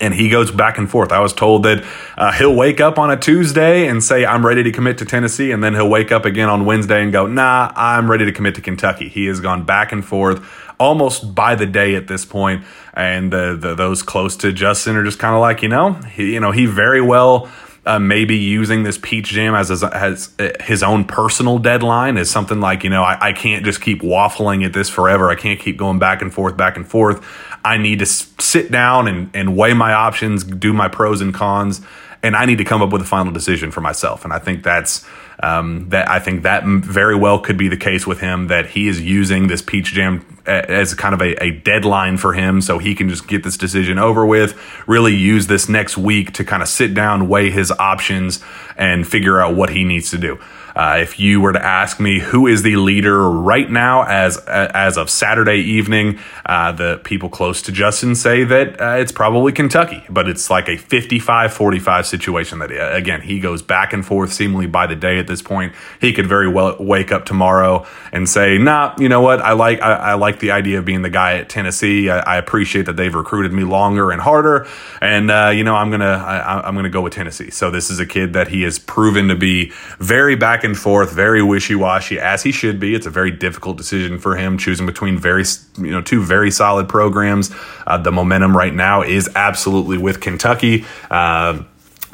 and 0.00 0.14
he 0.14 0.28
goes 0.28 0.50
back 0.50 0.78
and 0.78 0.90
forth. 0.90 1.12
I 1.12 1.20
was 1.20 1.32
told 1.32 1.64
that 1.64 1.84
uh, 2.16 2.32
he'll 2.32 2.54
wake 2.54 2.80
up 2.80 2.98
on 2.98 3.10
a 3.10 3.16
Tuesday 3.16 3.86
and 3.86 4.02
say, 4.02 4.24
I'm 4.24 4.44
ready 4.44 4.62
to 4.62 4.72
commit 4.72 4.98
to 4.98 5.04
Tennessee. 5.04 5.52
And 5.52 5.62
then 5.62 5.74
he'll 5.74 5.88
wake 5.88 6.12
up 6.12 6.24
again 6.24 6.48
on 6.48 6.64
Wednesday 6.64 7.02
and 7.02 7.12
go, 7.12 7.26
nah, 7.26 7.72
I'm 7.74 8.10
ready 8.10 8.24
to 8.24 8.32
commit 8.32 8.54
to 8.56 8.60
Kentucky. 8.60 9.08
He 9.08 9.26
has 9.26 9.40
gone 9.40 9.64
back 9.64 9.92
and 9.92 10.04
forth 10.04 10.44
almost 10.78 11.34
by 11.34 11.54
the 11.54 11.66
day 11.66 11.94
at 11.94 12.08
this 12.08 12.24
point. 12.24 12.64
And 12.92 13.32
the, 13.32 13.56
the, 13.58 13.74
those 13.74 14.02
close 14.02 14.36
to 14.38 14.52
Justin 14.52 14.96
are 14.96 15.04
just 15.04 15.18
kind 15.18 15.34
of 15.34 15.40
like, 15.40 15.62
you 15.62 15.68
know, 15.68 15.92
he, 15.92 16.34
you 16.34 16.40
know, 16.40 16.50
he 16.50 16.66
very 16.66 17.00
well 17.00 17.50
uh, 17.86 17.98
maybe 17.98 18.36
using 18.36 18.82
this 18.82 18.98
peach 18.98 19.28
jam 19.28 19.54
as, 19.54 19.70
as, 19.70 19.84
as 19.84 20.32
uh, 20.38 20.52
his 20.60 20.82
own 20.82 21.04
personal 21.04 21.58
deadline 21.58 22.16
is 22.16 22.30
something 22.30 22.60
like 22.60 22.82
you 22.82 22.90
know 22.90 23.02
I, 23.02 23.28
I 23.28 23.32
can't 23.32 23.64
just 23.64 23.80
keep 23.82 24.00
waffling 24.00 24.64
at 24.64 24.72
this 24.72 24.88
forever 24.88 25.30
i 25.30 25.34
can't 25.34 25.60
keep 25.60 25.76
going 25.76 25.98
back 25.98 26.22
and 26.22 26.32
forth 26.32 26.56
back 26.56 26.76
and 26.76 26.88
forth 26.88 27.22
i 27.64 27.76
need 27.76 27.98
to 27.98 28.06
sit 28.06 28.70
down 28.70 29.08
and, 29.08 29.30
and 29.34 29.56
weigh 29.56 29.74
my 29.74 29.92
options 29.92 30.44
do 30.44 30.72
my 30.72 30.88
pros 30.88 31.20
and 31.20 31.34
cons 31.34 31.80
and 32.22 32.36
i 32.36 32.44
need 32.44 32.58
to 32.58 32.64
come 32.64 32.82
up 32.82 32.92
with 32.92 33.02
a 33.02 33.06
final 33.06 33.32
decision 33.32 33.70
for 33.70 33.80
myself. 33.80 34.24
And 34.24 34.32
i 34.32 34.38
think 34.38 34.62
that's 34.62 35.06
um, 35.42 35.88
that 35.90 36.08
I 36.08 36.20
think 36.20 36.42
that 36.42 36.64
very 36.64 37.16
well 37.16 37.40
could 37.40 37.56
be 37.56 37.68
the 37.68 37.76
case 37.76 38.06
with 38.06 38.20
him 38.20 38.48
that 38.48 38.66
he 38.66 38.88
is 38.88 39.00
using 39.00 39.48
this 39.48 39.62
peach 39.62 39.92
jam 39.92 40.24
as 40.46 40.94
kind 40.94 41.14
of 41.14 41.20
a, 41.20 41.42
a, 41.42 41.50
deadline 41.50 42.18
for 42.18 42.34
him 42.34 42.60
so 42.60 42.78
he 42.78 42.94
can 42.94 43.08
just 43.08 43.26
get 43.26 43.42
this 43.42 43.56
decision 43.56 43.98
over 43.98 44.26
with 44.26 44.58
really 44.86 45.14
use 45.14 45.46
this 45.46 45.68
next 45.68 45.96
week 45.96 46.32
to 46.34 46.44
kind 46.44 46.62
of 46.62 46.68
sit 46.68 46.92
down 46.92 47.28
weigh 47.28 47.50
his 47.50 47.70
options 47.72 48.40
and 48.76 49.08
figure 49.08 49.40
out 49.40 49.56
what 49.56 49.70
he 49.70 49.84
needs 49.84 50.10
to 50.10 50.18
do 50.18 50.38
uh, 50.76 50.98
if 51.00 51.20
you 51.20 51.40
were 51.40 51.52
to 51.52 51.64
ask 51.64 52.00
me 52.00 52.18
who 52.18 52.46
is 52.46 52.62
the 52.62 52.76
leader 52.76 53.30
right 53.30 53.70
now 53.70 54.02
as 54.02 54.38
as 54.38 54.96
of 54.96 55.08
Saturday 55.08 55.58
evening, 55.58 56.18
uh, 56.46 56.72
the 56.72 57.00
people 57.04 57.28
close 57.28 57.62
to 57.62 57.72
Justin 57.72 58.14
say 58.14 58.42
that 58.44 58.80
uh, 58.80 58.96
it's 58.96 59.12
probably 59.12 59.52
Kentucky, 59.52 60.02
but 60.10 60.28
it's 60.28 60.50
like 60.50 60.68
a 60.68 60.76
55-45 60.76 62.06
situation 62.06 62.58
that 62.58 62.72
uh, 62.72 62.96
again, 62.96 63.20
he 63.20 63.38
goes 63.38 63.62
back 63.62 63.92
and 63.92 64.04
forth 64.04 64.32
seemingly 64.32 64.66
by 64.66 64.86
the 64.86 64.96
day 64.96 65.18
at 65.18 65.26
this 65.26 65.42
point. 65.42 65.72
He 66.00 66.12
could 66.12 66.26
very 66.26 66.48
well 66.48 66.76
wake 66.80 67.12
up 67.12 67.24
tomorrow 67.24 67.86
and 68.12 68.28
say, 68.28 68.58
"Nah, 68.58 68.96
you 68.98 69.08
know 69.08 69.20
what? 69.20 69.40
I 69.40 69.52
like 69.52 69.80
I, 69.80 69.94
I 69.94 70.14
like 70.14 70.40
the 70.40 70.50
idea 70.50 70.80
of 70.80 70.84
being 70.84 71.02
the 71.02 71.10
guy 71.10 71.38
at 71.38 71.48
Tennessee. 71.48 72.10
I, 72.10 72.18
I, 72.18 72.36
appreciate 72.36 72.86
that 72.86 72.96
they've 72.96 73.14
recruited 73.14 73.52
me 73.52 73.62
longer 73.62 74.10
and 74.10 74.20
harder, 74.20 74.66
and 75.00 75.30
uh, 75.30 75.52
you 75.54 75.62
know, 75.62 75.76
I'm 75.76 75.92
to 75.92 76.04
I'm 76.04 76.74
going 76.74 76.84
to 76.84 76.90
go 76.90 77.00
with 77.00 77.12
Tennessee." 77.12 77.50
So 77.50 77.70
this 77.70 77.90
is 77.90 78.00
a 78.00 78.06
kid 78.06 78.32
that 78.32 78.48
he 78.48 78.62
has 78.62 78.78
proven 78.78 79.28
to 79.28 79.36
be 79.36 79.72
very 79.98 80.34
back 80.34 80.63
and 80.64 80.76
forth, 80.76 81.12
very 81.12 81.42
wishy 81.42 81.74
washy, 81.74 82.18
as 82.18 82.42
he 82.42 82.52
should 82.52 82.80
be. 82.80 82.94
It's 82.94 83.06
a 83.06 83.10
very 83.10 83.30
difficult 83.30 83.76
decision 83.76 84.18
for 84.18 84.36
him 84.36 84.58
choosing 84.58 84.86
between 84.86 85.18
very, 85.18 85.44
you 85.78 85.90
know, 85.90 86.00
two 86.00 86.22
very 86.22 86.50
solid 86.50 86.88
programs. 86.88 87.54
Uh, 87.86 87.98
the 87.98 88.10
momentum 88.10 88.56
right 88.56 88.74
now 88.74 89.02
is 89.02 89.28
absolutely 89.36 89.98
with 89.98 90.20
Kentucky. 90.20 90.84
Uh, 91.10 91.62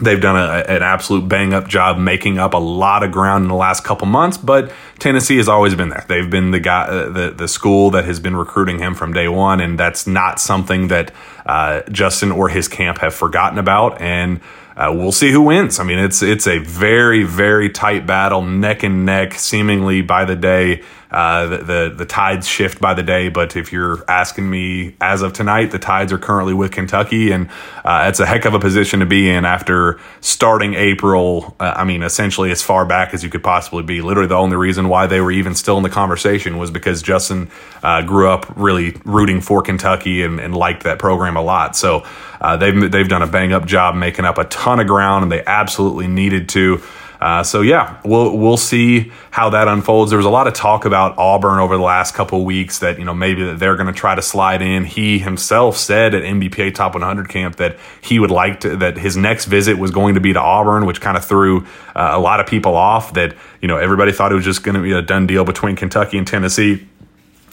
They've 0.02 0.20
done 0.20 0.36
a, 0.36 0.64
an 0.66 0.82
absolute 0.82 1.28
bang 1.28 1.52
up 1.52 1.68
job 1.68 1.98
making 1.98 2.38
up 2.38 2.54
a 2.54 2.58
lot 2.58 3.02
of 3.02 3.12
ground 3.12 3.44
in 3.44 3.48
the 3.48 3.54
last 3.54 3.84
couple 3.84 4.06
months, 4.06 4.38
but 4.38 4.72
Tennessee 4.98 5.36
has 5.36 5.46
always 5.46 5.74
been 5.74 5.90
there. 5.90 6.04
They've 6.08 6.30
been 6.30 6.52
the 6.52 6.60
guy, 6.60 6.86
uh, 6.86 7.10
the 7.10 7.30
the 7.32 7.46
school 7.46 7.90
that 7.90 8.06
has 8.06 8.18
been 8.18 8.34
recruiting 8.34 8.78
him 8.78 8.94
from 8.94 9.12
day 9.12 9.28
one, 9.28 9.60
and 9.60 9.78
that's 9.78 10.06
not 10.06 10.40
something 10.40 10.88
that 10.88 11.12
uh, 11.44 11.82
Justin 11.90 12.32
or 12.32 12.48
his 12.48 12.66
camp 12.66 12.98
have 12.98 13.14
forgotten 13.14 13.58
about. 13.58 14.00
And 14.00 14.40
uh, 14.80 14.90
we'll 14.90 15.12
see 15.12 15.30
who 15.30 15.42
wins. 15.42 15.78
I 15.78 15.84
mean, 15.84 15.98
it's 15.98 16.22
it's 16.22 16.46
a 16.46 16.58
very 16.58 17.22
very 17.22 17.68
tight 17.68 18.06
battle, 18.06 18.40
neck 18.40 18.82
and 18.82 19.04
neck, 19.04 19.34
seemingly 19.34 20.00
by 20.00 20.24
the 20.24 20.36
day. 20.36 20.82
Uh, 21.10 21.46
the, 21.46 21.56
the 21.58 21.94
the 21.98 22.06
tides 22.06 22.46
shift 22.46 22.80
by 22.80 22.94
the 22.94 23.02
day. 23.02 23.28
But 23.28 23.56
if 23.56 23.72
you're 23.72 24.04
asking 24.08 24.48
me 24.48 24.94
as 25.00 25.22
of 25.22 25.32
tonight, 25.32 25.70
the 25.70 25.78
tides 25.78 26.12
are 26.12 26.18
currently 26.18 26.54
with 26.54 26.70
Kentucky, 26.70 27.32
and 27.32 27.48
uh, 27.84 28.06
it's 28.08 28.20
a 28.20 28.26
heck 28.26 28.44
of 28.44 28.54
a 28.54 28.60
position 28.60 29.00
to 29.00 29.06
be 29.06 29.28
in 29.28 29.44
after 29.44 29.98
starting 30.20 30.74
April. 30.74 31.56
Uh, 31.58 31.74
I 31.76 31.84
mean, 31.84 32.02
essentially 32.02 32.50
as 32.50 32.62
far 32.62 32.84
back 32.84 33.12
as 33.14 33.24
you 33.24 33.30
could 33.30 33.42
possibly 33.42 33.82
be. 33.82 34.00
Literally, 34.00 34.28
the 34.28 34.36
only 34.36 34.56
reason 34.56 34.88
why 34.88 35.06
they 35.06 35.20
were 35.20 35.32
even 35.32 35.54
still 35.54 35.76
in 35.76 35.82
the 35.82 35.90
conversation 35.90 36.58
was 36.58 36.70
because 36.70 37.02
Justin 37.02 37.50
uh, 37.82 38.02
grew 38.02 38.28
up 38.28 38.46
really 38.56 38.96
rooting 39.04 39.40
for 39.40 39.62
Kentucky 39.62 40.22
and, 40.22 40.38
and 40.40 40.54
liked 40.54 40.84
that 40.84 40.98
program 40.98 41.36
a 41.36 41.42
lot. 41.42 41.76
So 41.76 42.04
uh, 42.40 42.56
they've 42.56 42.90
they've 42.90 43.08
done 43.08 43.22
a 43.22 43.26
bang 43.26 43.52
up 43.52 43.66
job 43.66 43.94
making 43.94 44.24
up 44.24 44.38
a 44.38 44.44
ton 44.44 44.80
of 44.80 44.86
ground, 44.86 45.24
and 45.24 45.32
they 45.32 45.44
absolutely 45.44 46.06
needed 46.06 46.48
to. 46.50 46.82
Uh, 47.20 47.42
so 47.42 47.60
yeah, 47.60 48.00
we'll 48.02 48.36
we'll 48.36 48.56
see 48.56 49.12
how 49.30 49.50
that 49.50 49.68
unfolds. 49.68 50.10
There 50.10 50.16
was 50.16 50.24
a 50.24 50.30
lot 50.30 50.46
of 50.46 50.54
talk 50.54 50.86
about 50.86 51.18
Auburn 51.18 51.58
over 51.58 51.76
the 51.76 51.82
last 51.82 52.14
couple 52.14 52.42
weeks 52.46 52.78
that 52.78 52.98
you 52.98 53.04
know 53.04 53.12
maybe 53.12 53.44
that 53.44 53.58
they're 53.58 53.76
going 53.76 53.88
to 53.88 53.92
try 53.92 54.14
to 54.14 54.22
slide 54.22 54.62
in. 54.62 54.84
He 54.84 55.18
himself 55.18 55.76
said 55.76 56.14
at 56.14 56.22
NBPA 56.22 56.74
Top 56.74 56.94
100 56.94 57.28
camp 57.28 57.56
that 57.56 57.76
he 58.00 58.18
would 58.18 58.30
like 58.30 58.60
to 58.60 58.76
that 58.76 58.96
his 58.96 59.18
next 59.18 59.44
visit 59.46 59.76
was 59.76 59.90
going 59.90 60.14
to 60.14 60.20
be 60.20 60.32
to 60.32 60.40
Auburn, 60.40 60.86
which 60.86 61.02
kind 61.02 61.18
of 61.18 61.24
threw 61.24 61.66
uh, 61.94 62.12
a 62.12 62.20
lot 62.20 62.40
of 62.40 62.46
people 62.46 62.74
off. 62.74 63.12
That 63.12 63.36
you 63.60 63.68
know 63.68 63.76
everybody 63.76 64.12
thought 64.12 64.32
it 64.32 64.36
was 64.36 64.44
just 64.44 64.62
going 64.62 64.76
to 64.76 64.82
be 64.82 64.92
a 64.92 65.02
done 65.02 65.26
deal 65.26 65.44
between 65.44 65.76
Kentucky 65.76 66.16
and 66.16 66.26
Tennessee. 66.26 66.86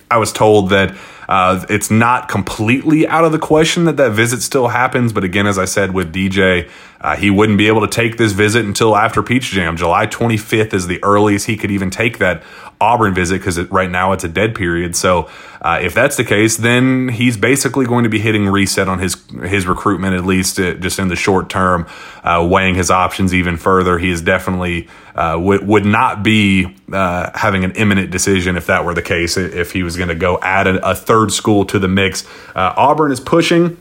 I 0.10 0.18
was 0.18 0.32
told 0.32 0.70
that 0.70 0.96
uh, 1.28 1.66
it's 1.70 1.92
not 1.92 2.30
completely 2.30 3.08
out 3.08 3.26
of 3.26 3.32
the 3.32 3.40
question 3.40 3.86
that 3.86 3.98
that 3.98 4.12
visit 4.12 4.42
still 4.42 4.70
happens. 4.70 5.12
But 5.12 5.24
again, 5.24 5.48
as 5.48 5.58
I 5.58 5.66
said 5.66 5.94
with 5.94 6.14
DJ, 6.14 6.70
uh, 7.02 7.16
he 7.16 7.30
wouldn't 7.30 7.58
be 7.58 7.68
able 7.68 7.82
to 7.82 7.88
take 7.88 8.18
this 8.18 8.32
visit 8.32 8.66
until 8.66 8.96
after 8.96 9.22
Peach 9.22 9.52
Jam. 9.52 9.78
July 9.78 10.08
25th 10.08 10.74
is 10.74 10.88
the 10.88 11.04
earliest 11.04 11.46
he 11.46 11.58
could 11.58 11.72
even 11.72 11.90
take 11.90 12.18
that 12.20 12.44
Auburn 12.80 13.14
visit 13.14 13.40
because 13.40 13.60
right 13.70 13.90
now 13.90 14.14
it's 14.14 14.24
a 14.24 14.28
dead 14.28 14.56
period. 14.56 14.96
So 14.96 15.30
uh, 15.62 15.80
if 15.82 15.94
that's 15.94 16.16
the 16.16 16.24
case, 16.24 16.58
then 16.58 17.10
he's 17.10 17.36
basically 17.36 17.86
going 17.86 18.04
to 18.04 18.10
be 18.10 18.20
hitting 18.20 18.48
reset 18.48 18.88
on 18.88 19.00
his 19.00 19.16
his 19.44 19.66
recruitment 19.66 20.16
at 20.16 20.26
least 20.26 20.60
uh, 20.60 20.76
just 20.76 21.00
in 21.00 21.08
the 21.08 21.16
short 21.16 21.50
term, 21.50 21.88
uh, 22.24 22.48
weighing 22.50 22.76
his 22.76 22.92
options 22.92 23.34
even 23.34 23.58
further. 23.58 23.98
He 23.98 24.12
is 24.12 24.22
definitely 24.22 24.88
uh, 25.16 25.38
would 25.40 25.66
would 25.68 25.86
not 25.86 26.22
be 26.22 26.76
uh, 26.94 27.32
having 27.34 27.64
an 27.64 27.72
imminent 27.72 28.12
decision 28.12 28.56
if 28.56 28.68
that 28.68 28.86
were 28.86 28.94
the 28.94 29.02
case. 29.02 29.36
If 29.38 29.72
he 29.72 29.82
was 29.82 29.98
going 29.98 30.10
to 30.10 30.16
go 30.16 30.40
add 30.40 30.68
a, 30.68 30.92
a, 30.92 30.96
third 30.96 31.17
school 31.26 31.66
to 31.66 31.80
the 31.80 31.88
mix, 31.88 32.26
uh, 32.56 32.74
Auburn 32.78 33.12
is 33.12 33.20
pushing. 33.20 33.78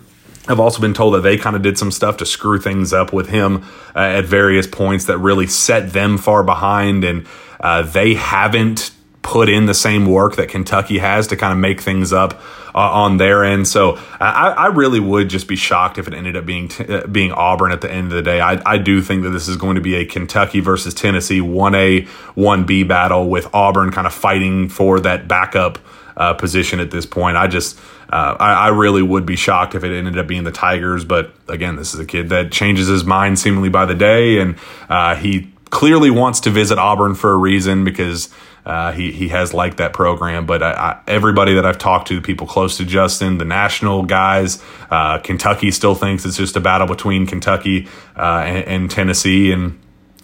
I've 0.48 0.60
also 0.60 0.80
been 0.80 0.94
told 0.94 1.14
that 1.14 1.22
they 1.22 1.36
kind 1.36 1.56
of 1.56 1.62
did 1.62 1.76
some 1.76 1.90
stuff 1.90 2.18
to 2.18 2.26
screw 2.26 2.60
things 2.60 2.92
up 2.92 3.12
with 3.12 3.28
him 3.28 3.64
at 3.94 4.24
various 4.24 4.66
points 4.66 5.06
that 5.06 5.18
really 5.18 5.48
set 5.48 5.92
them 5.92 6.18
far 6.18 6.44
behind, 6.44 7.02
and 7.02 7.26
they 7.92 8.14
haven't 8.14 8.92
put 9.26 9.48
in 9.48 9.66
the 9.66 9.74
same 9.74 10.06
work 10.06 10.36
that 10.36 10.48
Kentucky 10.48 10.98
has 10.98 11.26
to 11.26 11.36
kind 11.36 11.52
of 11.52 11.58
make 11.58 11.80
things 11.80 12.12
up 12.12 12.40
uh, 12.76 12.78
on 12.78 13.16
their 13.16 13.42
end. 13.42 13.66
So 13.66 13.98
I, 14.20 14.54
I, 14.56 14.66
really 14.66 15.00
would 15.00 15.28
just 15.28 15.48
be 15.48 15.56
shocked 15.56 15.98
if 15.98 16.06
it 16.06 16.14
ended 16.14 16.36
up 16.36 16.46
being 16.46 16.68
t- 16.68 16.86
uh, 16.86 17.06
being 17.08 17.32
Auburn 17.32 17.72
at 17.72 17.80
the 17.80 17.90
end 17.90 18.12
of 18.12 18.12
the 18.12 18.22
day. 18.22 18.40
I, 18.40 18.62
I 18.64 18.78
do 18.78 19.02
think 19.02 19.24
that 19.24 19.30
this 19.30 19.48
is 19.48 19.56
going 19.56 19.74
to 19.74 19.80
be 19.80 19.96
a 19.96 20.04
Kentucky 20.04 20.60
versus 20.60 20.94
Tennessee 20.94 21.40
one 21.40 21.74
A 21.74 22.02
one 22.34 22.64
B 22.66 22.84
battle 22.84 23.28
with 23.28 23.52
Auburn 23.52 23.90
kind 23.90 24.06
of 24.06 24.14
fighting 24.14 24.68
for 24.68 25.00
that 25.00 25.26
backup 25.26 25.78
uh, 26.16 26.34
position 26.34 26.80
at 26.80 26.90
this 26.90 27.06
point. 27.06 27.36
I 27.36 27.46
just. 27.46 27.78
Uh, 28.08 28.36
I, 28.38 28.52
I, 28.52 28.68
really 28.68 29.02
would 29.02 29.26
be 29.26 29.34
shocked 29.34 29.74
if 29.74 29.82
it 29.82 29.90
ended 29.90 30.16
up 30.16 30.28
being 30.28 30.44
the 30.44 30.52
Tigers, 30.52 31.04
but 31.04 31.32
again, 31.48 31.74
this 31.74 31.92
is 31.92 31.98
a 31.98 32.04
kid 32.04 32.28
that 32.28 32.52
changes 32.52 32.86
his 32.86 33.02
mind 33.02 33.36
seemingly 33.36 33.68
by 33.68 33.84
the 33.84 33.96
day, 33.96 34.38
and 34.38 34.54
uh, 34.88 35.16
he 35.16 35.50
clearly 35.70 36.12
wants 36.12 36.38
to 36.40 36.50
visit 36.50 36.78
Auburn 36.78 37.16
for 37.16 37.32
a 37.32 37.36
reason 37.36 37.82
because 37.82 38.32
uh, 38.66 38.90
he 38.90 39.12
he 39.12 39.28
has 39.28 39.54
liked 39.54 39.76
that 39.76 39.92
program, 39.92 40.44
but 40.44 40.60
I, 40.60 40.72
I, 40.72 41.00
everybody 41.06 41.54
that 41.54 41.64
I've 41.64 41.78
talked 41.78 42.08
to, 42.08 42.16
the 42.16 42.20
people 42.20 42.48
close 42.48 42.76
to 42.78 42.84
Justin, 42.84 43.38
the 43.38 43.44
national 43.44 44.02
guys, 44.02 44.60
uh, 44.90 45.18
Kentucky 45.18 45.70
still 45.70 45.94
thinks 45.94 46.24
it's 46.24 46.36
just 46.36 46.56
a 46.56 46.60
battle 46.60 46.88
between 46.88 47.26
Kentucky 47.26 47.86
uh, 48.16 48.42
and, 48.44 48.64
and, 48.64 48.90
Tennessee, 48.90 49.52
and 49.52 49.78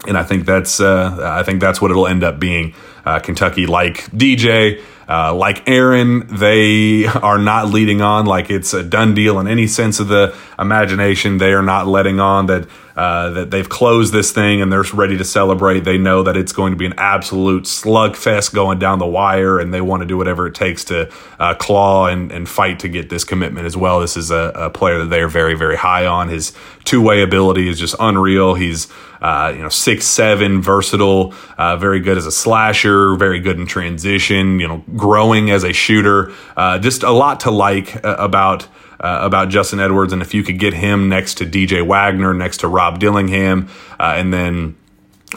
and 0.09 0.18
I 0.18 0.24
think 0.24 0.44
that's 0.44 0.81
uh, 0.81 1.18
I 1.38 1.44
think 1.44 1.61
that's 1.61 1.81
what 1.81 1.92
it'll 1.92 2.09
end 2.09 2.24
up 2.24 2.40
being. 2.40 2.74
Uh, 3.05 3.20
Kentucky, 3.20 3.66
like 3.66 4.05
DJ, 4.11 4.83
uh, 5.12 5.35
like 5.35 5.68
Aaron, 5.68 6.27
they 6.27 7.05
are 7.05 7.37
not 7.37 7.68
leading 7.68 8.01
on 8.01 8.25
like 8.25 8.48
it's 8.48 8.72
a 8.72 8.83
done 8.83 9.12
deal 9.12 9.38
in 9.38 9.46
any 9.46 9.66
sense 9.66 10.01
of 10.01 10.09
the 10.09 10.35
imagination. 10.59 11.37
They 11.37 11.53
are 11.53 11.62
not 11.62 11.87
letting 11.87 12.18
on 12.18 12.46
that 12.46 12.66
uh, 12.96 13.31
that 13.31 13.51
they've 13.51 13.68
closed 13.68 14.12
this 14.12 14.33
thing 14.33 14.61
and 14.61 14.70
they're 14.72 14.85
ready 14.94 15.16
to 15.16 15.25
celebrate. 15.25 15.81
They 15.81 15.98
know 15.98 16.22
that 16.22 16.37
it's 16.37 16.53
going 16.53 16.72
to 16.72 16.77
be 16.77 16.87
an 16.87 16.94
absolute 16.98 17.64
slugfest 17.64 18.53
going 18.55 18.79
down 18.79 18.98
the 18.98 19.07
wire, 19.07 19.59
and 19.59 19.72
they 19.72 19.81
want 19.81 20.03
to 20.03 20.07
do 20.07 20.16
whatever 20.16 20.46
it 20.46 20.55
takes 20.55 20.85
to 20.85 21.11
uh, 21.38 21.55
claw 21.55 22.07
and, 22.07 22.31
and 22.31 22.48
fight 22.48 22.81
to 22.81 22.88
get 22.88 23.09
this 23.09 23.25
commitment 23.25 23.66
as 23.66 23.77
well. 23.77 24.01
This 24.01 24.16
is 24.16 24.31
a, 24.31 24.53
a 24.55 24.70
player 24.70 24.98
that 24.98 25.11
they 25.11 25.20
are 25.20 25.29
very, 25.29 25.55
very 25.55 25.77
high 25.77 26.07
on. 26.07 26.29
His 26.29 26.53
two 26.85 27.01
way 27.03 27.22
ability 27.22 27.68
is 27.68 27.79
just 27.79 27.94
unreal. 27.98 28.55
He's 28.55 28.88
uh, 29.22 29.53
you 29.55 29.62
know, 29.62 29.68
six 29.68 30.05
seven, 30.05 30.61
versatile, 30.61 31.33
uh, 31.57 31.77
very 31.77 32.01
good 32.01 32.18
as 32.18 32.27
a 32.27 32.33
slasher, 32.33 33.14
very 33.14 33.38
good 33.38 33.57
in 33.57 33.66
transition. 33.66 34.59
You 34.59 34.66
know, 34.66 34.85
growing 35.02 35.50
as 35.50 35.64
a 35.64 35.72
shooter. 35.72 36.32
Uh, 36.56 36.78
just 36.78 37.02
a 37.02 37.10
lot 37.10 37.40
to 37.40 37.50
like 37.50 38.04
uh, 38.04 38.14
about 38.20 38.68
uh, 39.00 39.18
about 39.22 39.48
Justin 39.48 39.80
Edwards, 39.80 40.12
and 40.12 40.22
if 40.22 40.32
you 40.32 40.44
could 40.44 40.60
get 40.60 40.74
him 40.74 41.08
next 41.08 41.38
to 41.38 41.44
DJ 41.44 41.84
Wagner, 41.84 42.32
next 42.32 42.58
to 42.58 42.68
Rob 42.68 43.00
Dillingham, 43.00 43.68
uh, 43.98 44.14
and 44.16 44.32
then 44.32 44.76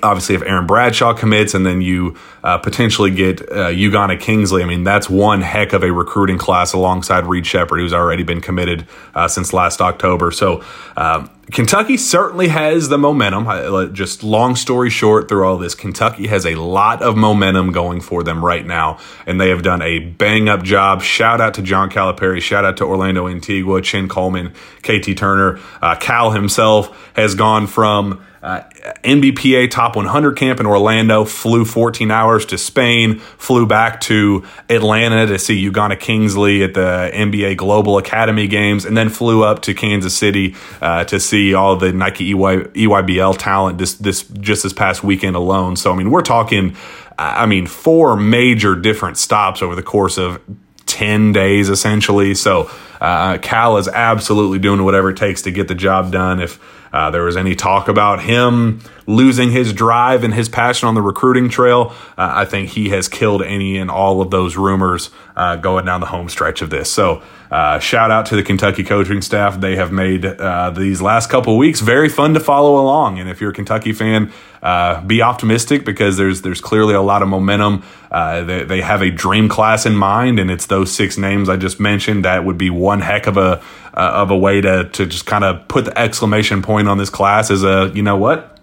obviously 0.04 0.36
if 0.36 0.44
Aaron 0.44 0.68
Bradshaw 0.68 1.14
commits 1.14 1.54
and 1.54 1.66
then 1.66 1.82
you 1.82 2.16
uh, 2.44 2.58
potentially 2.58 3.12
get 3.12 3.42
uh, 3.42 3.70
Ugonna 3.70 4.20
Kingsley, 4.20 4.64
I 4.64 4.66
mean, 4.66 4.84
that's 4.84 5.10
one 5.10 5.42
heck 5.42 5.74
of 5.74 5.84
a 5.84 5.92
recruiting 5.92 6.38
class 6.38 6.74
alongside 6.74 7.26
Reed 7.26 7.46
Sheppard, 7.46 7.80
who's 7.80 7.94
already 7.94 8.24
been 8.24 8.42
committed 8.42 8.88
uh, 9.14 9.28
since 9.28 9.54
last 9.54 9.82
October. 9.82 10.32
So 10.32 10.64
um, 10.98 11.30
Kentucky 11.52 11.98
certainly 11.98 12.48
has 12.48 12.90
the 12.90 12.98
momentum. 12.98 13.94
Just 13.94 14.24
long 14.24 14.56
story 14.56 14.90
short, 14.90 15.30
through 15.30 15.46
all 15.46 15.58
this, 15.58 15.76
Kentucky 15.76 16.28
has 16.28 16.46
a 16.46 16.56
lot 16.56 17.02
of 17.02 17.16
momentum 17.16 17.72
going 17.72 18.02
for 18.02 18.24
them 18.24 18.44
right 18.44 18.66
now, 18.66 19.00
and 19.26 19.40
they 19.40 19.50
have 19.50 19.62
done 19.62 19.82
a 19.82 20.00
bang 20.00 20.50
up 20.50 20.64
job. 20.64 21.02
Shout 21.02 21.42
out 21.42 21.54
to 21.56 21.62
John 21.62 21.90
Calipari. 21.90 22.42
Shout 22.42 22.66
out 22.66 22.78
to 22.78 22.86
Orlando 22.86 23.28
Antigua, 23.28 23.82
Chin 23.82 24.10
Coleman, 24.10 24.54
KT 24.82 25.16
Turner. 25.18 25.60
Uh, 25.82 25.96
Cal 25.96 26.32
himself 26.32 27.12
has 27.16 27.36
gone 27.36 27.68
from 27.68 28.26
uh, 28.42 28.62
NBPA 29.04 29.72
Top 29.72 29.96
100 29.96 30.38
camp 30.38 30.60
in 30.60 30.66
Orlando, 30.66 31.26
flew 31.26 31.66
14 31.66 32.12
hours 32.12 32.46
to 32.48 32.58
Spain, 32.58 33.20
flew 33.20 33.66
back 33.66 34.00
to 34.02 34.44
Atlanta 34.70 35.26
to 35.26 35.40
see 35.40 35.68
Ugonna 35.70 36.00
Kingsley 36.00 36.64
at 36.64 36.76
the 36.76 37.10
NBA 37.14 37.58
Global 37.58 37.98
Academy 37.98 38.48
games, 38.48 38.86
and 38.86 38.96
then 38.96 39.10
flew 39.10 39.44
up 39.44 39.64
to 39.64 39.74
Kansas 39.74 40.16
City 40.16 40.56
uh, 40.82 41.04
to 41.06 41.20
see 41.20 41.54
all 41.54 41.76
the 41.76 41.92
Nike 41.92 42.32
EY, 42.32 42.36
EYBL 42.36 43.38
talent 43.40 43.80
this, 43.80 43.96
this 43.96 44.24
just 44.24 44.64
this 44.64 44.74
past 44.74 45.04
weekend 45.04 45.36
alone. 45.36 45.76
So, 45.76 45.92
I 45.92 45.96
mean, 45.96 46.12
we're 46.12 46.22
talking, 46.22 46.76
I 47.18 47.48
mean, 47.48 47.66
four 47.66 48.16
major 48.16 48.76
different 48.76 49.18
stops 49.18 49.64
over 49.64 49.76
the 49.76 49.84
course 49.84 50.18
of 50.18 50.40
10 50.86 51.32
days 51.32 51.70
essentially. 51.70 52.36
So, 52.36 52.70
uh, 53.02 53.40
Cal 53.40 53.78
is 53.78 53.88
absolutely 53.88 54.60
doing 54.60 54.84
whatever 54.84 55.10
it 55.10 55.18
takes 55.18 55.42
to 55.44 55.52
get 55.52 55.68
the 55.68 55.76
job 55.76 56.12
done. 56.12 56.40
If 56.40 56.60
uh, 56.96 57.12
there 57.12 57.24
was 57.24 57.36
any 57.36 57.56
talk 57.56 57.90
about 57.90 58.24
him 58.24 58.80
losing 59.06 59.52
his 59.52 59.74
drive 59.74 60.24
and 60.24 60.34
his 60.34 60.48
passion 60.48 60.88
on 60.88 60.96
the 60.96 61.02
recruiting 61.02 61.50
trail. 61.50 61.94
Uh, 62.18 62.32
I 62.34 62.46
think 62.46 62.70
he 62.70 62.88
has 62.90 63.10
killed 63.10 63.44
any 63.44 63.78
and 63.78 63.92
all 63.92 64.22
of 64.22 64.32
those 64.32 64.56
rumors 64.56 65.10
uh, 65.36 65.58
going 65.58 65.84
down 65.86 66.00
the 66.00 66.08
home 66.08 66.30
stretch 66.30 66.62
of 66.62 66.70
this. 66.70 66.90
So, 66.90 67.22
uh, 67.52 67.80
shout 67.80 68.12
out 68.12 68.28
to 68.28 68.38
the 68.38 68.44
Kentucky 68.44 68.86
coaching 68.86 69.22
staff. 69.22 69.60
They 69.60 69.76
have 69.76 69.92
made 69.92 70.26
uh, 70.26 70.70
these 70.70 71.02
last 71.02 71.30
couple 71.30 71.58
weeks 71.58 71.82
very 71.82 72.08
fun 72.08 72.34
to 72.34 72.40
follow 72.40 72.82
along. 72.82 73.20
And 73.20 73.30
if 73.30 73.42
you're 73.42 73.52
a 73.52 73.54
Kentucky 73.54 73.92
fan, 73.92 74.32
uh, 74.66 75.00
be 75.02 75.22
optimistic 75.22 75.86
because 75.86 76.18
there's 76.18 76.42
there's 76.42 76.60
clearly 76.60 76.96
a 76.96 77.02
lot 77.02 77.22
of 77.22 77.28
momentum. 77.28 77.84
Uh, 78.10 78.44
they, 78.44 78.64
they 78.64 78.82
have 78.82 79.04
a 79.04 79.12
dream 79.12 79.48
class 79.48 79.86
in 79.86 79.96
mind, 79.96 80.40
and 80.40 80.50
it's 80.50 80.66
those 80.66 80.92
six 80.92 81.20
names 81.20 81.50
I 81.50 81.56
just 81.56 81.80
mentioned. 81.80 82.26
That 82.26 82.46
would 82.46 82.58
be 82.58 82.72
one 82.72 83.02
heck 83.02 83.28
of 83.28 83.38
a 83.38 83.62
uh, 83.94 84.12
of 84.24 84.32
a 84.32 84.38
way 84.38 84.62
to 84.62 84.90
to 84.90 85.06
just 85.06 85.28
kind 85.28 85.44
of 85.44 85.68
put 85.68 85.86
the 85.86 85.96
exclamation 85.96 86.64
point 86.64 86.88
on 86.88 86.98
this 86.98 87.12
class 87.12 87.52
as 87.52 87.64
a 87.64 87.92
you 87.94 88.02
know 88.02 88.18
what 88.18 88.56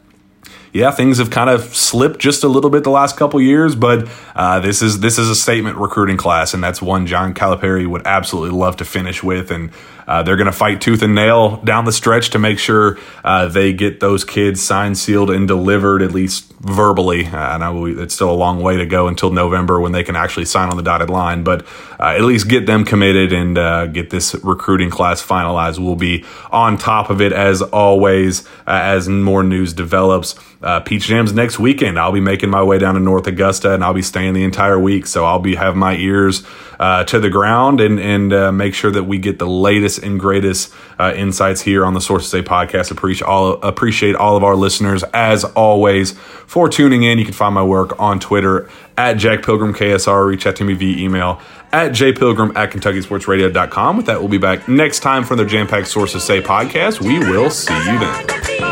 yeah, 0.73 0.91
things 0.91 1.19
have 1.19 1.31
kind 1.31 1.51
of 1.51 1.77
slipped 1.77 2.19
just 2.19 2.45
a 2.45 2.49
little 2.49 2.71
bit 2.71 2.83
the 2.83 2.91
last 2.91 3.19
couple 3.19 3.39
years, 3.43 3.75
but 3.75 4.09
uh, 4.35 4.59
this 4.61 4.81
is 4.81 5.01
this 5.01 5.19
is 5.19 5.29
a 5.29 5.35
statement 5.35 5.77
recruiting 5.77 6.17
class, 6.17 6.55
and 6.55 6.65
that's 6.65 6.81
one 6.81 7.07
John 7.07 7.35
Calipari 7.35 7.87
would 7.87 8.07
absolutely 8.07 8.59
love 8.59 8.79
to 8.79 8.87
finish 8.87 9.23
with, 9.23 9.51
and 9.51 9.71
uh, 10.07 10.23
they're 10.23 10.37
going 10.37 10.47
to 10.47 10.53
fight 10.53 10.81
tooth 10.81 11.03
and 11.03 11.15
nail 11.15 11.57
down 11.59 11.85
the 11.85 11.93
stretch 11.93 12.31
to 12.31 12.39
make 12.39 12.59
sure 12.59 12.99
uh, 13.25 13.49
they 13.49 13.73
get 13.73 14.01
those 14.01 14.25
kids 14.25 14.63
signed, 14.63 14.99
sealed, 14.99 15.31
and 15.31 15.47
delivered 15.47 16.03
at 16.03 16.13
least 16.13 16.53
verbally. 16.63 17.27
Uh, 17.27 17.37
I 17.37 17.59
know 17.59 17.87
it's 17.87 18.15
still 18.15 18.31
a 18.31 18.35
long 18.35 18.63
way 18.63 18.77
to 18.77 18.87
go 18.87 19.09
until 19.09 19.31
November 19.31 19.81
when 19.81 19.93
they 19.93 20.05
can 20.05 20.17
actually 20.17 20.45
sign 20.45 20.71
on 20.71 20.77
the 20.77 20.83
dotted 20.83 21.11
line, 21.11 21.43
but 21.43 21.67
uh, 21.99 22.15
at 22.17 22.23
least 22.23 22.49
get 22.49 22.67
them 22.67 22.85
committed 22.85 23.33
and 23.33 23.59
uh, 23.59 23.87
get 23.87 24.11
this 24.11 24.35
recruiting 24.45 24.91
class 24.91 25.21
finalized. 25.25 25.79
We'll 25.79 25.97
be 25.97 26.25
on 26.51 26.79
top 26.79 27.11
of 27.11 27.21
it 27.21 27.33
as 27.33 27.63
always 27.63 28.47
uh, 28.67 28.81
as 28.83 29.09
more 29.09 29.43
news 29.43 29.73
develops. 29.73 30.35
Peach 30.85 31.07
Jams 31.07 31.33
next 31.33 31.59
weekend. 31.59 31.99
I'll 31.99 32.13
be 32.13 32.21
making 32.21 32.49
my 32.49 32.63
way 32.63 32.79
down 32.79 32.95
to 32.95 33.01
North 33.01 33.27
Augusta 33.27 33.75
and 33.75 33.83
I'll 33.83 33.95
be 33.95 34.03
staying 34.03 34.35
the 34.35 34.45
entire 34.45 34.79
week. 34.79 35.07
So 35.07 35.25
I'll 35.25 35.41
be 35.41 35.57
have 35.57 35.75
my 35.75 35.97
ears 35.97 36.45
to 36.79 37.19
the 37.21 37.31
ground 37.31 37.81
and 37.81 37.99
and 37.99 38.57
make 38.57 38.73
sure 38.73 38.93
that 38.93 39.03
we 39.03 39.19
get 39.19 39.41
the 39.41 39.47
latest 39.47 39.92
and 39.99 40.19
greatest 40.19 40.73
uh, 40.99 41.13
insights 41.15 41.61
here 41.61 41.85
on 41.85 41.95
the 41.95 42.01
Sources 42.01 42.31
Say 42.31 42.43
podcast. 42.43 42.91
Appreciate 42.91 43.27
all 43.27 43.55
appreciate 43.63 44.15
all 44.15 44.37
of 44.37 44.45
our 44.45 44.57
listeners 44.57 45.03
as 45.15 45.45
always 45.45 46.13
for 46.13 46.69
tuning 46.69 47.03
in. 47.03 47.19
You 47.19 47.25
can 47.25 47.35
find 47.35 47.55
my 47.55 47.65
work 47.65 47.99
on 48.01 48.21
Twitter 48.21 48.69
at 48.97 49.15
Jack 49.15 49.45
Pilgrim 49.45 49.75
KSR. 49.75 50.27
Reach 50.27 50.47
out 50.47 50.57
to 50.57 50.65
me 50.65 50.75
via 50.75 50.97
email 50.97 51.41
at 51.73 51.93
jpilgrim 51.93 52.55
at 52.55 52.71
KentuckySportsRadio.com. 52.71 53.97
With 53.97 54.07
that, 54.07 54.21
we'll 54.21 54.29
be 54.29 54.39
back 54.39 54.69
next 54.69 55.01
time 55.01 55.25
for 55.25 55.37
the 55.37 55.45
Jam 55.45 55.67
Packed 55.67 55.89
Sources 55.89 56.23
Say 56.23 56.41
podcast. 56.43 57.01
We 57.01 57.19
will 57.19 57.51
see 57.51 57.75
you 57.75 57.99
then. 57.99 58.72